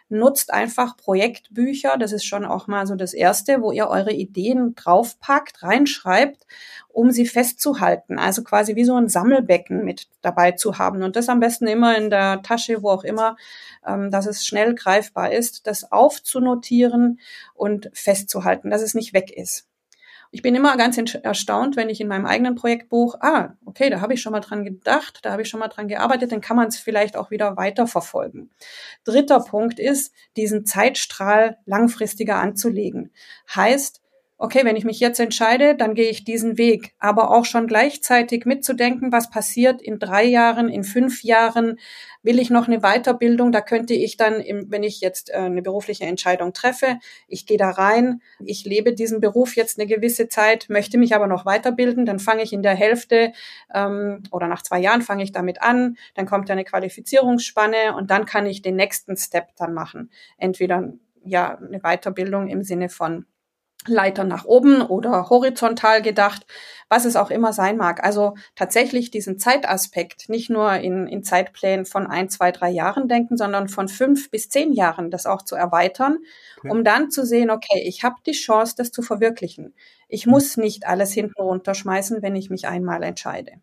nutzt 0.10 0.51
einfach 0.51 0.98
Projektbücher. 0.98 1.98
Das 1.98 2.12
ist 2.12 2.25
schon 2.25 2.46
auch 2.46 2.68
mal 2.68 2.86
so 2.88 2.96
das 2.96 3.13
Erste, 3.13 3.62
wo 3.62 3.72
ihr 3.72 3.88
eure 3.88 4.12
Ideen 4.12 4.75
draufpackt, 4.75 5.63
reinschreibt, 5.63 6.46
um 6.89 7.12
sie 7.12 7.25
festzuhalten. 7.25 8.20
Also 8.20 8.44
quasi 8.44 8.75
wie 8.75 8.84
so 8.84 8.96
ein 8.96 9.08
Sammelbecken 9.08 9.86
mit 9.86 10.08
dabei 10.22 10.51
zu 10.51 10.78
haben. 10.78 11.04
Und 11.04 11.16
das 11.16 11.30
am 11.30 11.39
besten 11.39 11.68
immer 11.68 11.98
in 11.98 12.10
der 12.10 12.42
Tasche, 12.42 12.82
wo 12.82 12.89
auch 12.89 13.04
immer, 13.04 13.38
ähm, 13.88 14.12
dass 14.12 14.25
es 14.25 14.46
schnell 14.46 14.75
greifbar 14.75 15.32
ist, 15.32 15.68
das 15.68 15.92
aufzunotieren 15.92 17.20
und 17.54 17.89
festzuhalten, 17.94 18.70
dass 18.70 18.82
es 18.82 18.96
nicht 18.96 19.13
weg 19.13 19.32
ist. 19.32 19.69
Ich 20.32 20.44
bin 20.44 20.54
immer 20.54 20.78
ganz 20.78 20.98
erstaunt, 20.98 21.76
wenn 21.76 21.90
ich 21.90 22.02
in 22.02 22.08
meinem 22.08 22.28
eigenen 22.28 22.54
Projektbuch, 22.54 23.16
ah, 23.20 23.56
okay, 23.66 23.90
da 23.90 24.00
habe 24.00 24.14
ich 24.14 24.22
schon 24.22 24.32
mal 24.32 24.42
dran 24.42 24.64
gedacht, 24.64 25.20
da 25.24 25.32
habe 25.32 25.42
ich 25.42 25.50
schon 25.50 25.60
mal 25.60 25.70
dran 25.70 25.88
gearbeitet, 25.88 26.32
dann 26.32 26.42
kann 26.42 26.56
man 26.56 26.68
es 26.68 26.78
vielleicht 26.78 27.18
auch 27.18 27.32
wieder 27.32 27.58
weiterverfolgen. 27.58 28.52
Dritter 29.06 29.40
Punkt 29.40 29.80
ist, 29.80 30.14
diesen 30.38 30.68
Zeitstrahl 30.68 31.58
langfristiger 31.66 32.36
anzulegen. 32.36 33.12
Heißt, 33.56 33.99
okay, 34.41 34.62
wenn 34.63 34.77
ich 34.77 34.86
mich 34.86 35.01
jetzt 35.01 35.19
entscheide, 35.19 35.75
dann 35.75 35.93
gehe 35.96 36.10
ich 36.10 36.24
diesen 36.24 36.58
Weg. 36.58 36.93
Aber 36.98 37.31
auch 37.31 37.43
schon 37.43 37.67
gleichzeitig 37.67 38.46
mitzudenken, 38.46 39.12
was 39.12 39.29
passiert 39.29 39.81
in 39.81 40.00
drei 40.00 40.24
Jahren, 40.24 40.69
in 40.69 40.86
fünf 40.86 41.24
Jahren. 41.24 41.77
Will 42.24 42.39
ich 42.39 42.50
noch 42.50 42.67
eine 42.67 42.79
Weiterbildung? 42.79 43.51
Da 43.51 43.60
könnte 43.60 43.93
ich 43.93 44.15
dann, 44.15 44.41
wenn 44.67 44.84
ich 44.84 45.01
jetzt 45.01 45.29
äh, 45.29 45.34
eine 45.34 45.62
berufliche 45.62 46.05
Entscheidung 46.05 46.53
treffe, 46.53 47.00
ich 47.27 47.46
gehe 47.46 47.58
da 47.58 47.69
rein, 47.69 48.22
ich 48.39 48.63
lebe 48.63 48.93
diesen 48.93 49.19
Beruf 49.19 49.58
jetzt 49.58 49.77
eine 49.77 49.88
gewisse 49.88 50.29
Zeit, 50.29 50.67
möchte 50.69 50.98
mich 50.98 51.13
aber 51.13 51.27
noch 51.27 51.46
weiterbilden, 51.46 52.05
dann 52.05 52.19
fange 52.19 52.43
ich 52.43 52.53
in 52.53 52.63
der 52.63 52.75
Hälfte 52.75 53.34
ähm, 53.74 54.24
oder 54.31 54.48
nach 54.48 54.63
zwei 54.63 54.79
Jahren 54.79 55.01
fange 55.01 55.24
ich 55.24 55.34
damit 55.34 55.62
an, 55.62 55.98
dann 56.15 56.25
kommt 56.25 56.50
eine 56.50 56.63
Qualifizierungsspanne 56.63 57.93
und 57.98 58.10
dann 58.10 58.25
kann 58.25 58.46
ich 58.46 58.62
den 58.62 58.77
nächsten 58.77 59.17
Step 59.17 59.50
dann 59.58 59.74
machen. 59.74 60.12
Entweder 60.38 60.93
ja 61.25 61.58
eine 61.58 61.81
Weiterbildung 61.81 62.48
im 62.48 62.63
Sinne 62.63 62.88
von 62.88 63.25
Leiter 63.88 64.26
nach 64.26 64.44
oben 64.46 64.82
oder 64.82 65.30
horizontal 65.30 66.02
gedacht, 66.02 66.46
was 66.90 67.06
es 67.06 67.16
auch 67.16 67.32
immer 67.32 67.54
sein 67.54 67.78
mag. 67.78 68.04
Also 68.04 68.36
tatsächlich 68.56 69.10
diesen 69.10 69.40
Zeitaspekt 69.40 70.28
nicht 70.28 70.50
nur 70.50 70.74
in, 70.74 71.08
in 71.08 71.24
Zeitplänen 71.24 71.86
von 71.86 72.06
ein, 72.06 72.30
zwei, 72.30 72.52
drei 72.52 72.70
Jahren 72.70 73.08
denken, 73.08 73.38
sondern 73.38 73.70
von 73.70 73.88
fünf 73.88 74.32
bis 74.32 74.50
zehn 74.50 74.74
Jahren 74.74 75.12
das 75.12 75.26
auch 75.26 75.44
zu 75.44 75.56
erweitern, 75.56 76.18
okay. 76.58 76.70
um 76.72 76.84
dann 76.84 77.10
zu 77.10 77.26
sehen, 77.26 77.50
okay, 77.50 77.82
ich 77.86 78.04
habe 78.04 78.16
die 78.26 78.34
Chance, 78.34 78.76
das 78.78 78.92
zu 78.92 79.02
verwirklichen. 79.02 79.74
Ich 80.10 80.26
hm. 80.26 80.32
muss 80.32 80.58
nicht 80.58 80.86
alles 80.86 81.14
hinten 81.14 81.42
runterschmeißen, 81.42 82.22
wenn 82.22 82.36
ich 82.36 82.50
mich 82.50 82.68
einmal 82.68 83.02
entscheide. 83.04 83.54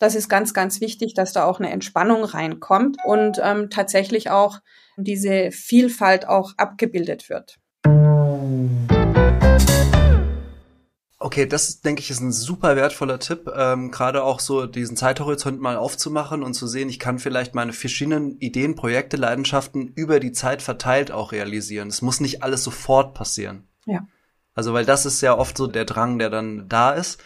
Das 0.00 0.16
ist 0.16 0.28
ganz, 0.28 0.52
ganz 0.52 0.80
wichtig, 0.80 1.14
dass 1.14 1.32
da 1.32 1.44
auch 1.44 1.60
eine 1.60 1.70
Entspannung 1.70 2.24
reinkommt 2.24 2.96
und 3.04 3.40
ähm, 3.40 3.70
tatsächlich 3.70 4.30
auch 4.30 4.58
diese 4.96 5.52
Vielfalt 5.52 6.26
auch 6.26 6.54
abgebildet 6.56 7.30
wird. 7.30 7.60
Okay, 11.24 11.46
das 11.46 11.80
denke 11.82 12.00
ich 12.00 12.10
ist 12.10 12.20
ein 12.20 12.32
super 12.32 12.74
wertvoller 12.74 13.20
Tipp, 13.20 13.48
ähm, 13.54 13.92
gerade 13.92 14.24
auch 14.24 14.40
so 14.40 14.66
diesen 14.66 14.96
Zeithorizont 14.96 15.60
mal 15.60 15.76
aufzumachen 15.76 16.42
und 16.42 16.54
zu 16.54 16.66
sehen, 16.66 16.88
ich 16.88 16.98
kann 16.98 17.20
vielleicht 17.20 17.54
meine 17.54 17.72
verschiedenen 17.72 18.38
Ideen, 18.38 18.74
Projekte, 18.74 19.16
Leidenschaften 19.16 19.92
über 19.94 20.18
die 20.18 20.32
Zeit 20.32 20.62
verteilt 20.62 21.12
auch 21.12 21.30
realisieren. 21.30 21.88
Es 21.88 22.02
muss 22.02 22.18
nicht 22.18 22.42
alles 22.42 22.64
sofort 22.64 23.14
passieren. 23.14 23.68
Ja. 23.86 24.06
Also, 24.54 24.72
weil 24.72 24.84
das 24.84 25.06
ist 25.06 25.20
ja 25.20 25.38
oft 25.38 25.56
so 25.56 25.68
der 25.68 25.84
Drang, 25.84 26.18
der 26.18 26.28
dann 26.28 26.68
da 26.68 26.90
ist. 26.90 27.22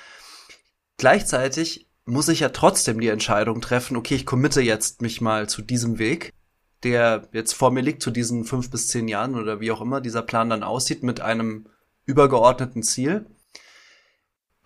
Gleichzeitig 0.98 1.88
muss 2.04 2.28
ich 2.28 2.40
ja 2.40 2.50
trotzdem 2.50 3.00
die 3.00 3.08
Entscheidung 3.08 3.62
treffen, 3.62 3.96
okay, 3.96 4.14
ich 4.14 4.26
committe 4.26 4.60
jetzt 4.60 5.00
mich 5.00 5.22
mal 5.22 5.48
zu 5.48 5.62
diesem 5.62 5.98
Weg, 5.98 6.34
der 6.82 7.28
jetzt 7.32 7.54
vor 7.54 7.70
mir 7.70 7.80
liegt, 7.80 8.02
zu 8.02 8.10
diesen 8.10 8.44
fünf 8.44 8.70
bis 8.70 8.88
zehn 8.88 9.08
Jahren 9.08 9.36
oder 9.36 9.60
wie 9.60 9.72
auch 9.72 9.80
immer 9.80 10.02
dieser 10.02 10.22
Plan 10.22 10.50
dann 10.50 10.62
aussieht, 10.62 11.02
mit 11.02 11.20
einem 11.20 11.66
übergeordneten 12.04 12.82
Ziel. 12.82 13.26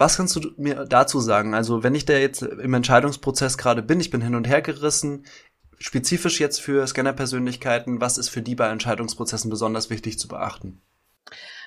Was 0.00 0.16
kannst 0.16 0.34
du 0.34 0.52
mir 0.56 0.86
dazu 0.86 1.20
sagen? 1.20 1.52
Also, 1.52 1.82
wenn 1.82 1.94
ich 1.94 2.06
da 2.06 2.14
jetzt 2.14 2.40
im 2.40 2.72
Entscheidungsprozess 2.72 3.58
gerade 3.58 3.82
bin, 3.82 4.00
ich 4.00 4.08
bin 4.08 4.22
hin 4.22 4.34
und 4.34 4.48
her 4.48 4.62
gerissen, 4.62 5.26
spezifisch 5.78 6.40
jetzt 6.40 6.58
für 6.58 6.86
Scanner-Persönlichkeiten, 6.86 8.00
was 8.00 8.16
ist 8.16 8.30
für 8.30 8.40
die 8.40 8.54
bei 8.54 8.70
Entscheidungsprozessen 8.70 9.50
besonders 9.50 9.90
wichtig 9.90 10.18
zu 10.18 10.26
beachten? 10.26 10.80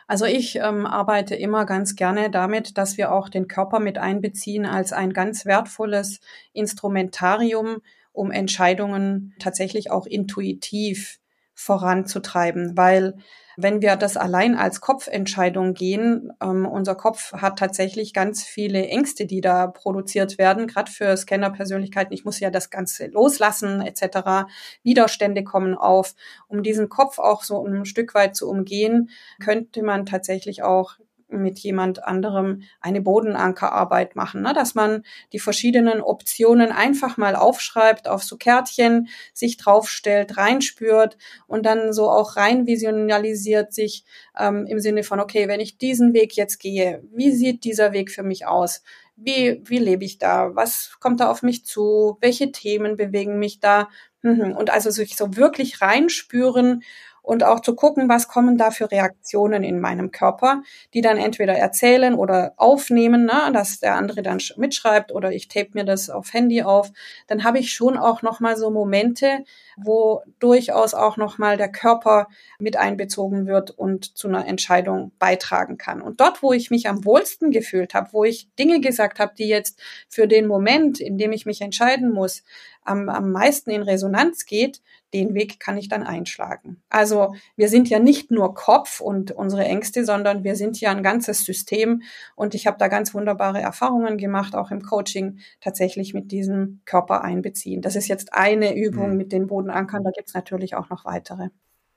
Also 0.07 0.25
ich 0.25 0.55
ähm, 0.55 0.87
arbeite 0.87 1.35
immer 1.35 1.67
ganz 1.67 1.95
gerne 1.95 2.31
damit, 2.31 2.79
dass 2.79 2.97
wir 2.97 3.11
auch 3.11 3.29
den 3.29 3.47
Körper 3.47 3.79
mit 3.79 3.99
einbeziehen 3.99 4.65
als 4.65 4.93
ein 4.93 5.13
ganz 5.13 5.45
wertvolles 5.45 6.19
Instrumentarium, 6.53 7.83
um 8.13 8.31
Entscheidungen 8.31 9.35
tatsächlich 9.37 9.91
auch 9.91 10.07
intuitiv 10.07 11.19
voranzutreiben, 11.53 12.75
weil 12.75 13.13
wenn 13.57 13.81
wir 13.81 13.95
das 13.95 14.17
allein 14.17 14.55
als 14.55 14.81
Kopfentscheidung 14.81 15.73
gehen, 15.73 16.31
ähm, 16.41 16.65
unser 16.65 16.95
Kopf 16.95 17.33
hat 17.33 17.59
tatsächlich 17.59 18.13
ganz 18.13 18.43
viele 18.43 18.87
Ängste, 18.87 19.25
die 19.25 19.41
da 19.41 19.67
produziert 19.67 20.37
werden, 20.37 20.67
gerade 20.67 20.91
für 20.91 21.15
Scanner-Persönlichkeiten. 21.15 22.13
Ich 22.13 22.25
muss 22.25 22.39
ja 22.39 22.49
das 22.49 22.69
Ganze 22.69 23.07
loslassen 23.07 23.81
etc. 23.81 24.47
Widerstände 24.83 25.43
kommen 25.43 25.75
auf. 25.75 26.15
Um 26.47 26.63
diesen 26.63 26.89
Kopf 26.89 27.19
auch 27.19 27.43
so 27.43 27.65
ein 27.65 27.85
Stück 27.85 28.15
weit 28.15 28.35
zu 28.35 28.49
umgehen, 28.49 29.09
könnte 29.39 29.83
man 29.83 30.05
tatsächlich 30.05 30.63
auch 30.63 30.97
mit 31.41 31.59
jemand 31.59 32.03
anderem 32.03 32.63
eine 32.79 33.01
Bodenankerarbeit 33.01 34.15
machen, 34.15 34.41
ne? 34.41 34.53
dass 34.53 34.75
man 34.75 35.03
die 35.31 35.39
verschiedenen 35.39 36.01
Optionen 36.01 36.71
einfach 36.71 37.17
mal 37.17 37.35
aufschreibt 37.35 38.07
auf 38.07 38.23
so 38.23 38.37
Kärtchen, 38.37 39.09
sich 39.33 39.57
draufstellt, 39.57 40.37
reinspürt 40.37 41.17
und 41.47 41.65
dann 41.65 41.93
so 41.93 42.09
auch 42.09 42.35
rein 42.35 42.67
visionalisiert 42.67 43.73
sich 43.73 44.05
ähm, 44.37 44.65
im 44.67 44.79
Sinne 44.79 45.03
von, 45.03 45.19
okay, 45.19 45.47
wenn 45.47 45.59
ich 45.59 45.77
diesen 45.77 46.13
Weg 46.13 46.35
jetzt 46.35 46.59
gehe, 46.59 47.03
wie 47.13 47.31
sieht 47.31 47.63
dieser 47.63 47.93
Weg 47.93 48.11
für 48.11 48.23
mich 48.23 48.45
aus? 48.45 48.83
Wie, 49.15 49.61
wie 49.65 49.77
lebe 49.77 50.03
ich 50.05 50.17
da? 50.17 50.55
Was 50.55 50.97
kommt 50.99 51.19
da 51.19 51.29
auf 51.29 51.43
mich 51.43 51.65
zu? 51.65 52.17
Welche 52.19 52.51
Themen 52.51 52.97
bewegen 52.97 53.37
mich 53.37 53.59
da? 53.59 53.89
Mhm. 54.23 54.53
Und 54.53 54.71
also 54.71 54.89
sich 54.89 55.15
so 55.15 55.35
wirklich 55.35 55.81
reinspüren 55.81 56.83
und 57.23 57.43
auch 57.43 57.61
zu 57.61 57.73
gucken, 57.73 58.09
was 58.09 58.27
kommen 58.27 58.57
da 58.57 58.69
für 58.69 58.91
Reaktionen 58.91 59.63
in 59.63 59.79
meinem 59.79 60.11
Körper, 60.11 60.61
die 60.93 61.01
dann 61.01 61.17
entweder 61.17 61.53
erzählen 61.53 62.13
oder 62.13 62.53
aufnehmen, 62.57 63.25
ne, 63.25 63.49
dass 63.53 63.79
der 63.79 63.95
andere 63.95 64.21
dann 64.21 64.39
mitschreibt 64.57 65.11
oder 65.11 65.31
ich 65.31 65.47
tape 65.47 65.69
mir 65.73 65.85
das 65.85 66.09
auf 66.09 66.33
Handy 66.33 66.61
auf, 66.61 66.91
dann 67.27 67.45
habe 67.45 67.59
ich 67.59 67.73
schon 67.73 67.97
auch 67.97 68.21
noch 68.21 68.41
mal 68.41 68.57
so 68.57 68.69
Momente, 68.69 69.45
wo 69.77 70.21
durchaus 70.39 70.93
auch 70.93 71.15
noch 71.15 71.37
mal 71.37 71.55
der 71.55 71.71
Körper 71.71 72.27
mit 72.59 72.75
einbezogen 72.75 73.47
wird 73.47 73.71
und 73.71 74.17
zu 74.17 74.27
einer 74.27 74.45
Entscheidung 74.45 75.13
beitragen 75.17 75.77
kann. 75.77 76.01
Und 76.01 76.19
dort, 76.19 76.43
wo 76.43 76.51
ich 76.51 76.71
mich 76.71 76.89
am 76.89 77.05
wohlsten 77.05 77.51
gefühlt 77.51 77.93
habe, 77.93 78.09
wo 78.11 78.25
ich 78.25 78.53
Dinge 78.59 78.81
gesagt 78.81 79.19
habe, 79.19 79.33
die 79.37 79.47
jetzt 79.47 79.81
für 80.09 80.27
den 80.27 80.45
Moment, 80.45 80.99
in 80.99 81.17
dem 81.17 81.31
ich 81.31 81.45
mich 81.45 81.61
entscheiden 81.61 82.11
muss, 82.11 82.43
am, 82.83 83.07
am 83.07 83.31
meisten 83.31 83.71
in 83.71 83.81
Resonanz 83.81 84.45
geht, 84.45 84.81
den 85.13 85.33
Weg 85.33 85.59
kann 85.59 85.77
ich 85.77 85.89
dann 85.89 86.03
einschlagen. 86.03 86.81
Also 86.89 87.35
wir 87.55 87.69
sind 87.69 87.89
ja 87.89 87.99
nicht 87.99 88.31
nur 88.31 88.53
Kopf 88.53 88.99
und 88.99 89.31
unsere 89.31 89.63
Ängste, 89.63 90.05
sondern 90.05 90.43
wir 90.43 90.55
sind 90.55 90.79
ja 90.81 90.91
ein 90.91 91.03
ganzes 91.03 91.45
System 91.45 92.01
und 92.35 92.55
ich 92.55 92.67
habe 92.67 92.77
da 92.77 92.87
ganz 92.87 93.13
wunderbare 93.13 93.61
Erfahrungen 93.61 94.17
gemacht, 94.17 94.55
auch 94.55 94.71
im 94.71 94.81
Coaching 94.81 95.39
tatsächlich 95.61 96.13
mit 96.13 96.31
diesem 96.31 96.81
Körper 96.85 97.23
einbeziehen. 97.23 97.81
Das 97.81 97.95
ist 97.95 98.07
jetzt 98.07 98.33
eine 98.33 98.75
Übung 98.75 99.11
mhm. 99.11 99.17
mit 99.17 99.31
den 99.31 99.47
Bodenankern, 99.47 100.03
da 100.03 100.11
gibt's 100.11 100.33
natürlich 100.33 100.75
auch 100.75 100.89
noch 100.89 101.05
weitere. 101.05 101.49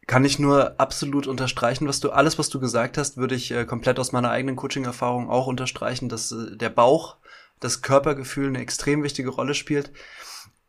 Kann 0.06 0.24
ich 0.24 0.38
nur 0.38 0.78
absolut 0.78 1.26
unterstreichen, 1.26 1.88
was 1.88 1.98
du 1.98 2.10
alles, 2.10 2.38
was 2.38 2.48
du 2.48 2.60
gesagt 2.60 2.96
hast, 2.96 3.16
würde 3.16 3.34
ich 3.34 3.50
äh, 3.50 3.64
komplett 3.64 3.98
aus 3.98 4.12
meiner 4.12 4.30
eigenen 4.30 4.54
Coaching-Erfahrung 4.54 5.28
auch 5.28 5.48
unterstreichen, 5.48 6.08
dass 6.08 6.30
äh, 6.30 6.56
der 6.56 6.70
Bauch, 6.70 7.16
das 7.58 7.82
Körpergefühl 7.82 8.48
eine 8.48 8.60
extrem 8.60 9.02
wichtige 9.02 9.30
Rolle 9.30 9.54
spielt. 9.54 9.92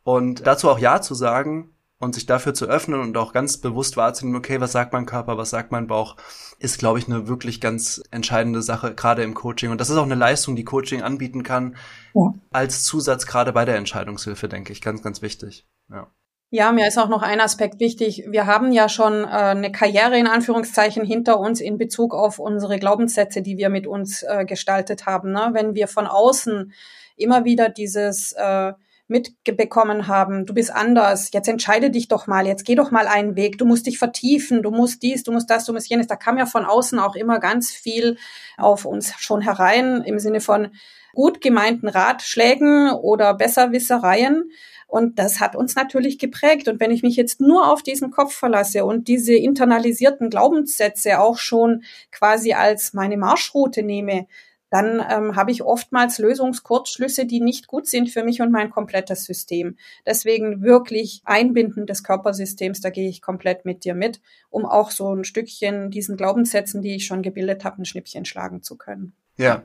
Und 0.03 0.47
dazu 0.47 0.69
auch 0.69 0.79
Ja 0.79 1.01
zu 1.01 1.13
sagen, 1.13 1.75
und 1.99 2.13
sich 2.13 2.25
dafür 2.25 2.53
zu 2.53 2.65
öffnen 2.65 2.99
und 2.99 3.17
auch 3.17 3.33
ganz 3.33 3.57
bewusst 3.57 3.97
wahrzunehmen, 3.97 4.37
okay, 4.37 4.61
was 4.61 4.71
sagt 4.71 4.93
mein 4.93 5.05
Körper, 5.05 5.37
was 5.37 5.49
sagt 5.49 5.71
mein 5.71 5.87
Bauch, 5.87 6.15
ist, 6.59 6.77
glaube 6.77 6.99
ich, 6.99 7.07
eine 7.07 7.27
wirklich 7.27 7.59
ganz 7.59 8.01
entscheidende 8.11 8.61
Sache, 8.61 8.93
gerade 8.93 9.23
im 9.23 9.33
Coaching. 9.33 9.71
Und 9.71 9.81
das 9.81 9.89
ist 9.89 9.97
auch 9.97 10.03
eine 10.03 10.15
Leistung, 10.15 10.55
die 10.55 10.63
Coaching 10.63 11.01
anbieten 11.01 11.43
kann, 11.43 11.75
ja. 12.13 12.33
als 12.51 12.83
Zusatz 12.83 13.25
gerade 13.25 13.51
bei 13.51 13.65
der 13.65 13.77
Entscheidungshilfe, 13.77 14.47
denke 14.47 14.73
ich, 14.73 14.81
ganz, 14.81 15.01
ganz 15.01 15.21
wichtig. 15.21 15.65
Ja. 15.89 16.07
Ja, 16.49 16.71
mir 16.71 16.87
ist 16.87 16.97
auch 16.97 17.09
noch 17.09 17.23
ein 17.23 17.41
Aspekt 17.41 17.81
wichtig. 17.81 18.23
Wir 18.29 18.45
haben 18.45 18.71
ja 18.71 18.87
schon 18.87 19.25
äh, 19.25 19.27
eine 19.27 19.69
Karriere 19.69 20.17
in 20.17 20.27
Anführungszeichen 20.27 21.03
hinter 21.03 21.41
uns 21.41 21.59
in 21.59 21.77
Bezug 21.77 22.13
auf 22.13 22.39
unsere 22.39 22.79
Glaubenssätze, 22.79 23.41
die 23.41 23.57
wir 23.57 23.67
mit 23.67 23.85
uns 23.85 24.23
äh, 24.23 24.45
gestaltet 24.45 25.05
haben. 25.05 25.33
Ne? 25.33 25.49
Wenn 25.51 25.75
wir 25.75 25.89
von 25.89 26.07
außen 26.07 26.71
immer 27.17 27.43
wieder 27.43 27.67
dieses 27.67 28.31
äh, 28.31 28.71
mitbekommen 29.07 30.07
haben, 30.07 30.45
du 30.45 30.53
bist 30.53 30.71
anders, 30.73 31.29
jetzt 31.31 31.47
entscheide 31.47 31.89
dich 31.89 32.07
doch 32.07 32.27
mal, 32.27 32.45
jetzt 32.45 32.65
geh 32.65 32.75
doch 32.75 32.91
mal 32.91 33.07
einen 33.07 33.35
Weg, 33.35 33.57
du 33.57 33.65
musst 33.65 33.87
dich 33.87 33.97
vertiefen, 33.97 34.61
du 34.61 34.71
musst 34.71 35.01
dies, 35.01 35.23
du 35.23 35.31
musst 35.31 35.49
das, 35.49 35.65
du 35.65 35.73
musst 35.73 35.89
jenes. 35.89 36.07
Da 36.07 36.15
kam 36.15 36.37
ja 36.37 36.45
von 36.45 36.65
außen 36.65 36.99
auch 36.99 37.15
immer 37.15 37.39
ganz 37.39 37.71
viel 37.71 38.17
auf 38.57 38.85
uns 38.85 39.13
schon 39.17 39.41
herein 39.41 40.03
im 40.03 40.19
Sinne 40.19 40.41
von 40.41 40.69
gut 41.13 41.41
gemeinten 41.41 41.87
Ratschlägen 41.87 42.91
oder 42.91 43.33
Besserwissereien. 43.33 44.51
Und 44.87 45.19
das 45.19 45.39
hat 45.39 45.55
uns 45.55 45.75
natürlich 45.75 46.17
geprägt. 46.17 46.67
Und 46.67 46.79
wenn 46.79 46.91
ich 46.91 47.03
mich 47.03 47.17
jetzt 47.17 47.41
nur 47.41 47.71
auf 47.71 47.83
diesen 47.83 48.09
Kopf 48.11 48.33
verlasse 48.33 48.85
und 48.85 49.07
diese 49.07 49.33
internalisierten 49.33 50.29
Glaubenssätze 50.29 51.19
auch 51.19 51.37
schon 51.37 51.83
quasi 52.11 52.53
als 52.53 52.93
meine 52.93 53.17
Marschroute 53.17 53.83
nehme, 53.83 54.27
dann 54.69 55.03
ähm, 55.09 55.35
habe 55.35 55.51
ich 55.51 55.63
oftmals 55.63 56.19
Lösungskurzschlüsse, 56.19 57.25
die 57.25 57.39
nicht 57.39 57.67
gut 57.67 57.87
sind 57.87 58.09
für 58.09 58.23
mich 58.23 58.41
und 58.41 58.51
mein 58.51 58.69
komplettes 58.69 59.23
System. 59.23 59.77
Deswegen 60.05 60.61
wirklich 60.61 61.21
Einbinden 61.25 61.85
des 61.85 62.03
Körpersystems, 62.03 62.81
da 62.81 62.89
gehe 62.89 63.09
ich 63.09 63.21
komplett 63.21 63.65
mit 63.65 63.85
dir 63.85 63.95
mit, 63.95 64.21
um 64.49 64.65
auch 64.65 64.91
so 64.91 65.13
ein 65.13 65.23
Stückchen 65.23 65.91
diesen 65.91 66.17
Glaubenssätzen, 66.17 66.81
die 66.81 66.95
ich 66.95 67.05
schon 67.05 67.21
gebildet 67.21 67.63
habe, 67.63 67.81
ein 67.81 67.85
Schnippchen 67.85 68.25
schlagen 68.25 68.61
zu 68.61 68.77
können. 68.77 69.13
Ja, 69.37 69.63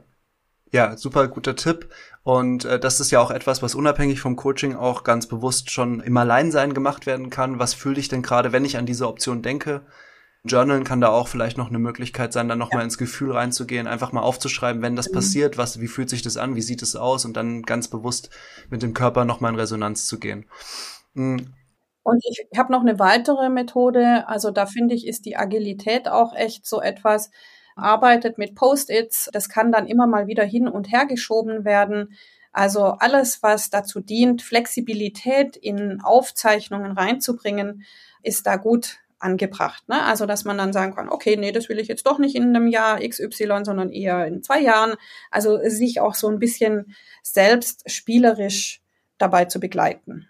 ja, 0.73 0.97
super 0.97 1.29
guter 1.29 1.55
Tipp. 1.55 1.91
Und 2.23 2.65
äh, 2.65 2.81
das 2.81 2.99
ist 2.99 3.11
ja 3.11 3.21
auch 3.21 3.31
etwas, 3.31 3.63
was 3.63 3.75
unabhängig 3.75 4.21
vom 4.21 4.37
Coaching 4.37 4.75
auch 4.75 5.05
ganz 5.05 5.27
bewusst 5.27 5.71
schon 5.71 6.01
im 6.01 6.17
Alleinsein 6.17 6.73
gemacht 6.73 7.05
werden 7.05 7.29
kann. 7.29 7.59
Was 7.59 7.75
fühle 7.75 8.01
ich 8.01 8.09
denn 8.09 8.23
gerade, 8.23 8.53
wenn 8.53 8.65
ich 8.65 8.79
an 8.79 8.87
diese 8.87 9.07
Option 9.07 9.43
denke? 9.43 9.83
Journalen 10.45 10.83
kann 10.83 11.01
da 11.01 11.09
auch 11.09 11.29
vielleicht 11.29 11.57
noch 11.57 11.69
eine 11.69 11.79
Möglichkeit 11.79 12.33
sein, 12.33 12.49
dann 12.49 12.59
nochmal 12.59 12.81
ja. 12.81 12.85
ins 12.85 12.99
Gefühl 12.99 13.33
reinzugehen, 13.33 13.87
einfach 13.87 14.11
mal 14.11 14.23
aufzuschreiben, 14.23 14.83
wenn 14.83 14.97
das 14.97 15.09
mhm. 15.09 15.15
passiert, 15.15 15.57
was, 15.57 15.81
wie 15.81 15.87
fühlt 15.87 16.11
sich 16.11 16.23
das 16.23 16.37
an, 16.37 16.57
wie 16.57 16.63
sieht 16.63 16.83
es 16.83 16.97
aus 16.97 17.25
und 17.25 17.37
dann 17.37 17.63
ganz 17.63 17.89
bewusst 17.89 18.31
mit 18.69 18.83
dem 18.83 18.93
Körper 18.93 19.25
nochmal 19.25 19.53
in 19.53 19.59
Resonanz 19.59 20.07
zu 20.07 20.19
gehen. 20.19 20.47
Mhm. 21.15 21.55
Und 22.03 22.25
ich 22.25 22.59
habe 22.59 22.73
noch 22.73 22.81
eine 22.81 22.99
weitere 22.99 23.49
Methode, 23.49 24.27
also 24.27 24.51
da 24.51 24.67
finde 24.67 24.97
ich, 24.97 25.07
ist 25.07 25.25
die 25.25 25.37
Agilität 25.37 26.09
auch 26.09 26.35
echt 26.35 26.67
so 26.67 26.81
etwas, 26.81 27.31
arbeitet 27.77 28.39
mit 28.39 28.57
Post-its, 28.57 29.31
das 29.33 29.49
kann 29.49 29.71
dann 29.71 29.87
immer 29.87 30.09
mal 30.09 30.27
wieder 30.27 30.45
hin 30.45 30.67
und 30.67 30.91
her 30.91 31.07
geschoben 31.07 31.65
werden. 31.65 32.17
Also 32.53 32.85
alles, 32.85 33.43
was 33.43 33.71
dazu 33.71 34.01
dient, 34.01 34.43
Flexibilität 34.43 35.57
in 35.57 36.01
Aufzeichnungen 36.03 36.93
reinzubringen, 36.93 37.85
ist 38.23 38.47
da 38.47 38.57
gut 38.57 38.99
angebracht. 39.23 39.89
Ne? 39.89 40.03
Also, 40.03 40.27
dass 40.27 40.45
man 40.45 40.59
dann 40.59 40.73
sagen 40.73 40.95
kann, 40.95 41.09
okay, 41.09 41.37
nee, 41.37 41.53
das 41.53 41.69
will 41.69 41.79
ich 41.79 41.89
jetzt 41.89 42.07
doch 42.07 42.19
nicht 42.19 42.35
in 42.35 42.55
einem 42.55 42.67
Jahr 42.67 43.01
XY, 43.01 43.63
sondern 43.65 43.91
eher 43.91 44.27
in 44.27 44.43
zwei 44.43 44.61
Jahren. 44.61 44.95
Also 45.31 45.59
sich 45.63 46.01
auch 46.01 46.15
so 46.15 46.29
ein 46.29 46.39
bisschen 46.39 46.95
selbst 47.23 47.91
spielerisch 47.91 48.83
dabei 49.19 49.45
zu 49.45 49.61
begleiten. 49.61 50.29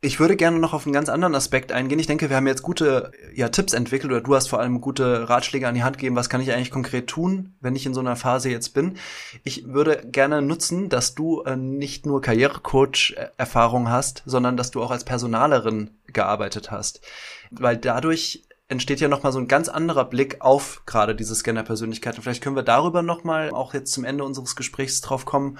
Ich 0.00 0.20
würde 0.20 0.36
gerne 0.36 0.60
noch 0.60 0.74
auf 0.74 0.86
einen 0.86 0.92
ganz 0.92 1.08
anderen 1.08 1.34
Aspekt 1.34 1.72
eingehen. 1.72 1.98
Ich 1.98 2.06
denke, 2.06 2.30
wir 2.30 2.36
haben 2.36 2.46
jetzt 2.46 2.62
gute 2.62 3.10
ja, 3.34 3.48
Tipps 3.48 3.72
entwickelt 3.72 4.12
oder 4.12 4.20
du 4.20 4.32
hast 4.36 4.46
vor 4.46 4.60
allem 4.60 4.80
gute 4.80 5.28
Ratschläge 5.28 5.66
an 5.66 5.74
die 5.74 5.82
Hand 5.82 5.98
gegeben. 5.98 6.14
Was 6.14 6.28
kann 6.28 6.40
ich 6.40 6.52
eigentlich 6.52 6.70
konkret 6.70 7.08
tun, 7.08 7.56
wenn 7.60 7.74
ich 7.74 7.84
in 7.84 7.94
so 7.94 8.00
einer 8.00 8.14
Phase 8.14 8.48
jetzt 8.48 8.74
bin? 8.74 8.96
Ich 9.42 9.66
würde 9.66 10.06
gerne 10.06 10.40
nutzen, 10.40 10.88
dass 10.88 11.16
du 11.16 11.42
äh, 11.42 11.56
nicht 11.56 12.06
nur 12.06 12.22
Karrierecoach-Erfahrung 12.22 13.90
hast, 13.90 14.22
sondern 14.24 14.56
dass 14.56 14.70
du 14.70 14.84
auch 14.84 14.92
als 14.92 15.02
Personalerin 15.02 15.90
gearbeitet 16.06 16.70
hast. 16.70 17.00
Weil 17.50 17.76
dadurch 17.76 18.44
entsteht 18.68 19.00
ja 19.00 19.08
nochmal 19.08 19.32
so 19.32 19.40
ein 19.40 19.48
ganz 19.48 19.68
anderer 19.68 20.04
Blick 20.04 20.36
auf 20.40 20.82
gerade 20.86 21.16
diese 21.16 21.34
Scanner-Persönlichkeit. 21.34 22.14
Und 22.14 22.22
vielleicht 22.22 22.44
können 22.44 22.54
wir 22.54 22.62
darüber 22.62 23.02
nochmal 23.02 23.50
auch 23.50 23.74
jetzt 23.74 23.92
zum 23.92 24.04
Ende 24.04 24.22
unseres 24.22 24.54
Gesprächs 24.54 25.00
drauf 25.00 25.24
kommen, 25.24 25.58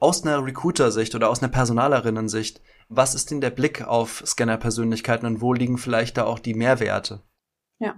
aus 0.00 0.24
einer 0.24 0.44
Recruiter-Sicht 0.44 1.14
oder 1.14 1.30
aus 1.30 1.44
einer 1.44 1.52
Personalerinnen-Sicht 1.52 2.60
was 2.88 3.14
ist 3.14 3.30
denn 3.30 3.40
der 3.40 3.50
Blick 3.50 3.86
auf 3.86 4.22
Scanner-Persönlichkeiten 4.26 5.26
und 5.26 5.40
wo 5.40 5.52
liegen 5.52 5.78
vielleicht 5.78 6.16
da 6.16 6.24
auch 6.24 6.38
die 6.38 6.54
Mehrwerte? 6.54 7.20
Ja, 7.78 7.96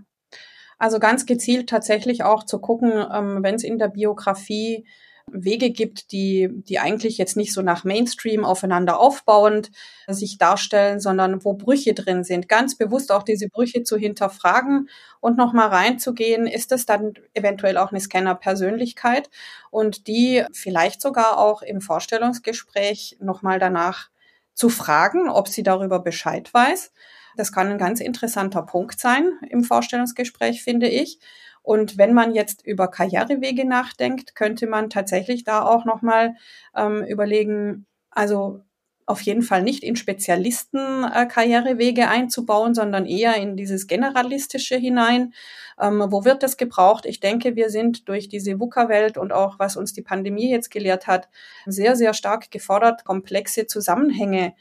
also 0.79 0.99
ganz 0.99 1.27
gezielt 1.27 1.69
tatsächlich 1.69 2.23
auch 2.23 2.45
zu 2.45 2.59
gucken, 2.61 2.93
ähm, 3.13 3.43
wenn 3.43 3.55
es 3.55 3.65
in 3.65 3.79
der 3.79 3.89
Biografie 3.89 4.87
Wege 5.29 5.71
gibt, 5.71 6.13
die, 6.13 6.49
die 6.53 6.79
eigentlich 6.79 7.19
jetzt 7.19 7.37
nicht 7.37 7.53
so 7.53 7.61
nach 7.61 7.83
Mainstream 7.83 8.45
aufeinander 8.45 9.01
aufbauend 9.01 9.73
sich 10.07 10.39
darstellen, 10.39 11.01
sondern 11.01 11.45
wo 11.45 11.55
Brüche 11.55 11.95
drin 11.95 12.23
sind. 12.23 12.49
Ganz 12.49 12.79
bewusst 12.79 13.11
auch 13.11 13.25
diese 13.25 13.49
Brüche 13.49 13.83
zu 13.83 13.97
hinterfragen 13.97 14.89
und 15.21 15.37
nochmal 15.37 15.69
reinzugehen, 15.69 16.47
ist 16.47 16.71
es 16.71 16.87
dann 16.87 17.15
eventuell 17.35 17.77
auch 17.77 17.91
eine 17.91 18.01
Scanner-Persönlichkeit 18.01 19.29
und 19.71 20.07
die 20.07 20.45
vielleicht 20.53 21.01
sogar 21.01 21.39
auch 21.39 21.63
im 21.63 21.81
Vorstellungsgespräch 21.81 23.17
nochmal 23.21 23.59
danach 23.59 24.11
zu 24.57 24.69
fragen, 24.71 25.29
ob 25.29 25.47
sie 25.47 25.63
darüber 25.63 26.01
Bescheid 26.01 26.53
weiß. 26.53 26.93
Das 27.37 27.53
kann 27.53 27.69
ein 27.69 27.79
ganz 27.79 28.01
interessanter 28.01 28.63
Punkt 28.63 28.99
sein 28.99 29.31
im 29.49 29.63
Vorstellungsgespräch, 29.63 30.65
finde 30.65 30.89
ich. 30.89 31.21
Und 31.63 31.99
wenn 31.99 32.15
man 32.15 32.35
jetzt 32.35 32.65
über 32.67 32.89
Karrierewege 32.89 33.67
nachdenkt, 33.67 34.35
könnte 34.35 34.67
man 34.67 34.89
tatsächlich 34.89 35.45
da 35.45 35.63
auch 35.63 35.85
nochmal 35.85 36.35
ähm, 36.75 37.05
überlegen, 37.05 37.87
also 38.11 38.63
auf 39.07 39.21
jeden 39.21 39.43
Fall 39.43 39.63
nicht 39.63 39.85
in 39.85 39.95
Spezialisten 39.95 41.05
äh, 41.05 42.03
einzubauen, 42.03 42.75
sondern 42.75 43.07
eher 43.07 43.37
in 43.37 43.57
dieses 43.57 43.87
Generalistische 43.87 44.77
hinein. 44.77 45.33
Ähm, 45.81 46.05
wo 46.09 46.25
wird 46.25 46.43
das 46.43 46.57
gebraucht? 46.57 47.07
Ich 47.07 47.21
denke, 47.21 47.55
wir 47.55 47.71
sind 47.71 48.09
durch 48.09 48.29
diese 48.29 48.59
VUCA-Welt 48.59 49.17
und 49.17 49.33
auch 49.33 49.59
was 49.59 49.77
uns 49.77 49.93
die 49.93 50.03
Pandemie 50.03 50.51
jetzt 50.51 50.71
gelehrt 50.71 51.07
hat, 51.07 51.29
sehr, 51.67 51.95
sehr 51.95 52.15
stark 52.15 52.51
gefordert, 52.51 53.05
komplexe 53.05 53.67
Zusammenhänge 53.67 54.55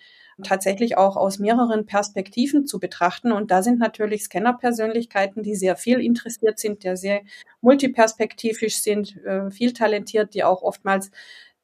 tatsächlich 0.43 0.97
auch 0.97 1.15
aus 1.15 1.39
mehreren 1.39 1.85
Perspektiven 1.85 2.65
zu 2.65 2.79
betrachten. 2.79 3.31
Und 3.31 3.51
da 3.51 3.63
sind 3.63 3.79
natürlich 3.79 4.23
Scanner-Persönlichkeiten, 4.25 5.43
die 5.43 5.55
sehr 5.55 5.75
viel 5.77 6.01
interessiert 6.01 6.59
sind, 6.59 6.83
die 6.83 6.95
sehr 6.97 7.21
multiperspektivisch 7.61 8.77
sind, 8.81 9.15
äh, 9.25 9.49
viel 9.49 9.73
talentiert, 9.73 10.33
die 10.33 10.43
auch 10.43 10.61
oftmals 10.61 11.09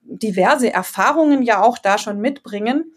diverse 0.02 0.72
Erfahrungen 0.72 1.42
ja 1.44 1.62
auch 1.62 1.78
da 1.78 1.98
schon 1.98 2.20
mitbringen, 2.20 2.94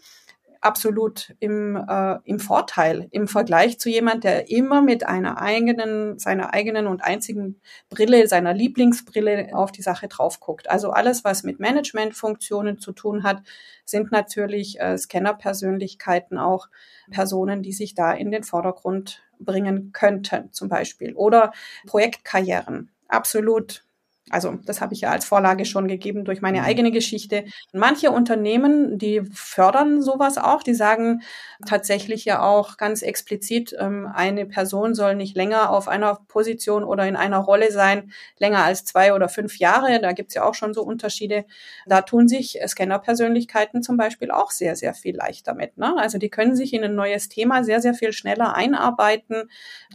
absolut 0.65 1.35
im, 1.39 1.75
äh, 1.75 2.17
im 2.23 2.39
Vorteil 2.39 3.07
im 3.11 3.27
Vergleich 3.27 3.79
zu 3.79 3.89
jemand, 3.89 4.23
der 4.23 4.49
immer 4.49 4.81
mit 4.81 5.05
einer 5.05 5.39
eigenen, 5.39 6.17
seiner 6.17 6.53
eigenen 6.53 6.87
und 6.87 7.03
einzigen 7.03 7.61
Brille, 7.89 8.27
seiner 8.27 8.53
Lieblingsbrille 8.53 9.49
auf 9.53 9.71
die 9.71 9.83
Sache 9.83 10.07
drauf 10.07 10.39
guckt. 10.39 10.69
Also 10.69 10.89
alles, 10.89 11.23
was 11.23 11.43
mit 11.43 11.59
Managementfunktionen 11.59 12.79
zu 12.79 12.93
tun 12.93 13.23
hat, 13.23 13.43
sind 13.85 14.11
natürlich 14.11 14.79
äh, 14.79 14.97
Scanner-Persönlichkeiten 14.97 16.39
auch 16.39 16.67
Personen, 17.11 17.61
die 17.61 17.73
sich 17.73 17.93
da 17.93 18.11
in 18.11 18.31
den 18.31 18.43
Vordergrund 18.43 19.23
bringen 19.39 19.91
könnten, 19.93 20.51
zum 20.51 20.67
Beispiel. 20.67 21.13
Oder 21.13 21.51
Projektkarrieren. 21.85 22.89
Absolut 23.07 23.84
also 24.31 24.57
das 24.65 24.81
habe 24.81 24.95
ich 24.95 25.01
ja 25.01 25.11
als 25.11 25.23
Vorlage 25.23 25.65
schon 25.65 25.87
gegeben 25.87 26.25
durch 26.25 26.41
meine 26.41 26.61
mhm. 26.61 26.65
eigene 26.65 26.91
Geschichte. 26.91 27.45
Manche 27.73 28.09
Unternehmen, 28.09 28.97
die 28.97 29.21
fördern 29.31 30.01
sowas 30.01 30.39
auch, 30.39 30.63
die 30.63 30.73
sagen 30.73 31.21
tatsächlich 31.67 32.25
ja 32.25 32.41
auch 32.41 32.77
ganz 32.77 33.03
explizit, 33.03 33.75
ähm, 33.79 34.09
eine 34.11 34.47
Person 34.47 34.95
soll 34.95 35.15
nicht 35.15 35.35
länger 35.35 35.69
auf 35.69 35.87
einer 35.87 36.15
Position 36.27 36.83
oder 36.83 37.07
in 37.07 37.15
einer 37.15 37.37
Rolle 37.37 37.71
sein, 37.71 38.11
länger 38.39 38.63
als 38.63 38.83
zwei 38.83 39.13
oder 39.13 39.29
fünf 39.29 39.59
Jahre. 39.59 40.01
Da 40.01 40.11
gibt's 40.11 40.33
ja 40.33 40.43
auch 40.43 40.55
schon 40.55 40.73
so 40.73 40.81
Unterschiede. 40.81 41.45
Da 41.85 42.01
tun 42.01 42.27
sich 42.27 42.59
Scanner-Persönlichkeiten 42.65 43.83
zum 43.83 43.95
Beispiel 43.95 44.31
auch 44.31 44.49
sehr, 44.49 44.75
sehr 44.75 44.95
viel 44.95 45.15
leichter 45.15 45.53
mit. 45.53 45.77
Ne? 45.77 45.95
Also 45.97 46.17
die 46.17 46.29
können 46.29 46.55
sich 46.55 46.73
in 46.73 46.83
ein 46.83 46.95
neues 46.95 47.29
Thema 47.29 47.63
sehr, 47.63 47.79
sehr 47.79 47.93
viel 47.93 48.11
schneller 48.11 48.55
einarbeiten, 48.55 49.49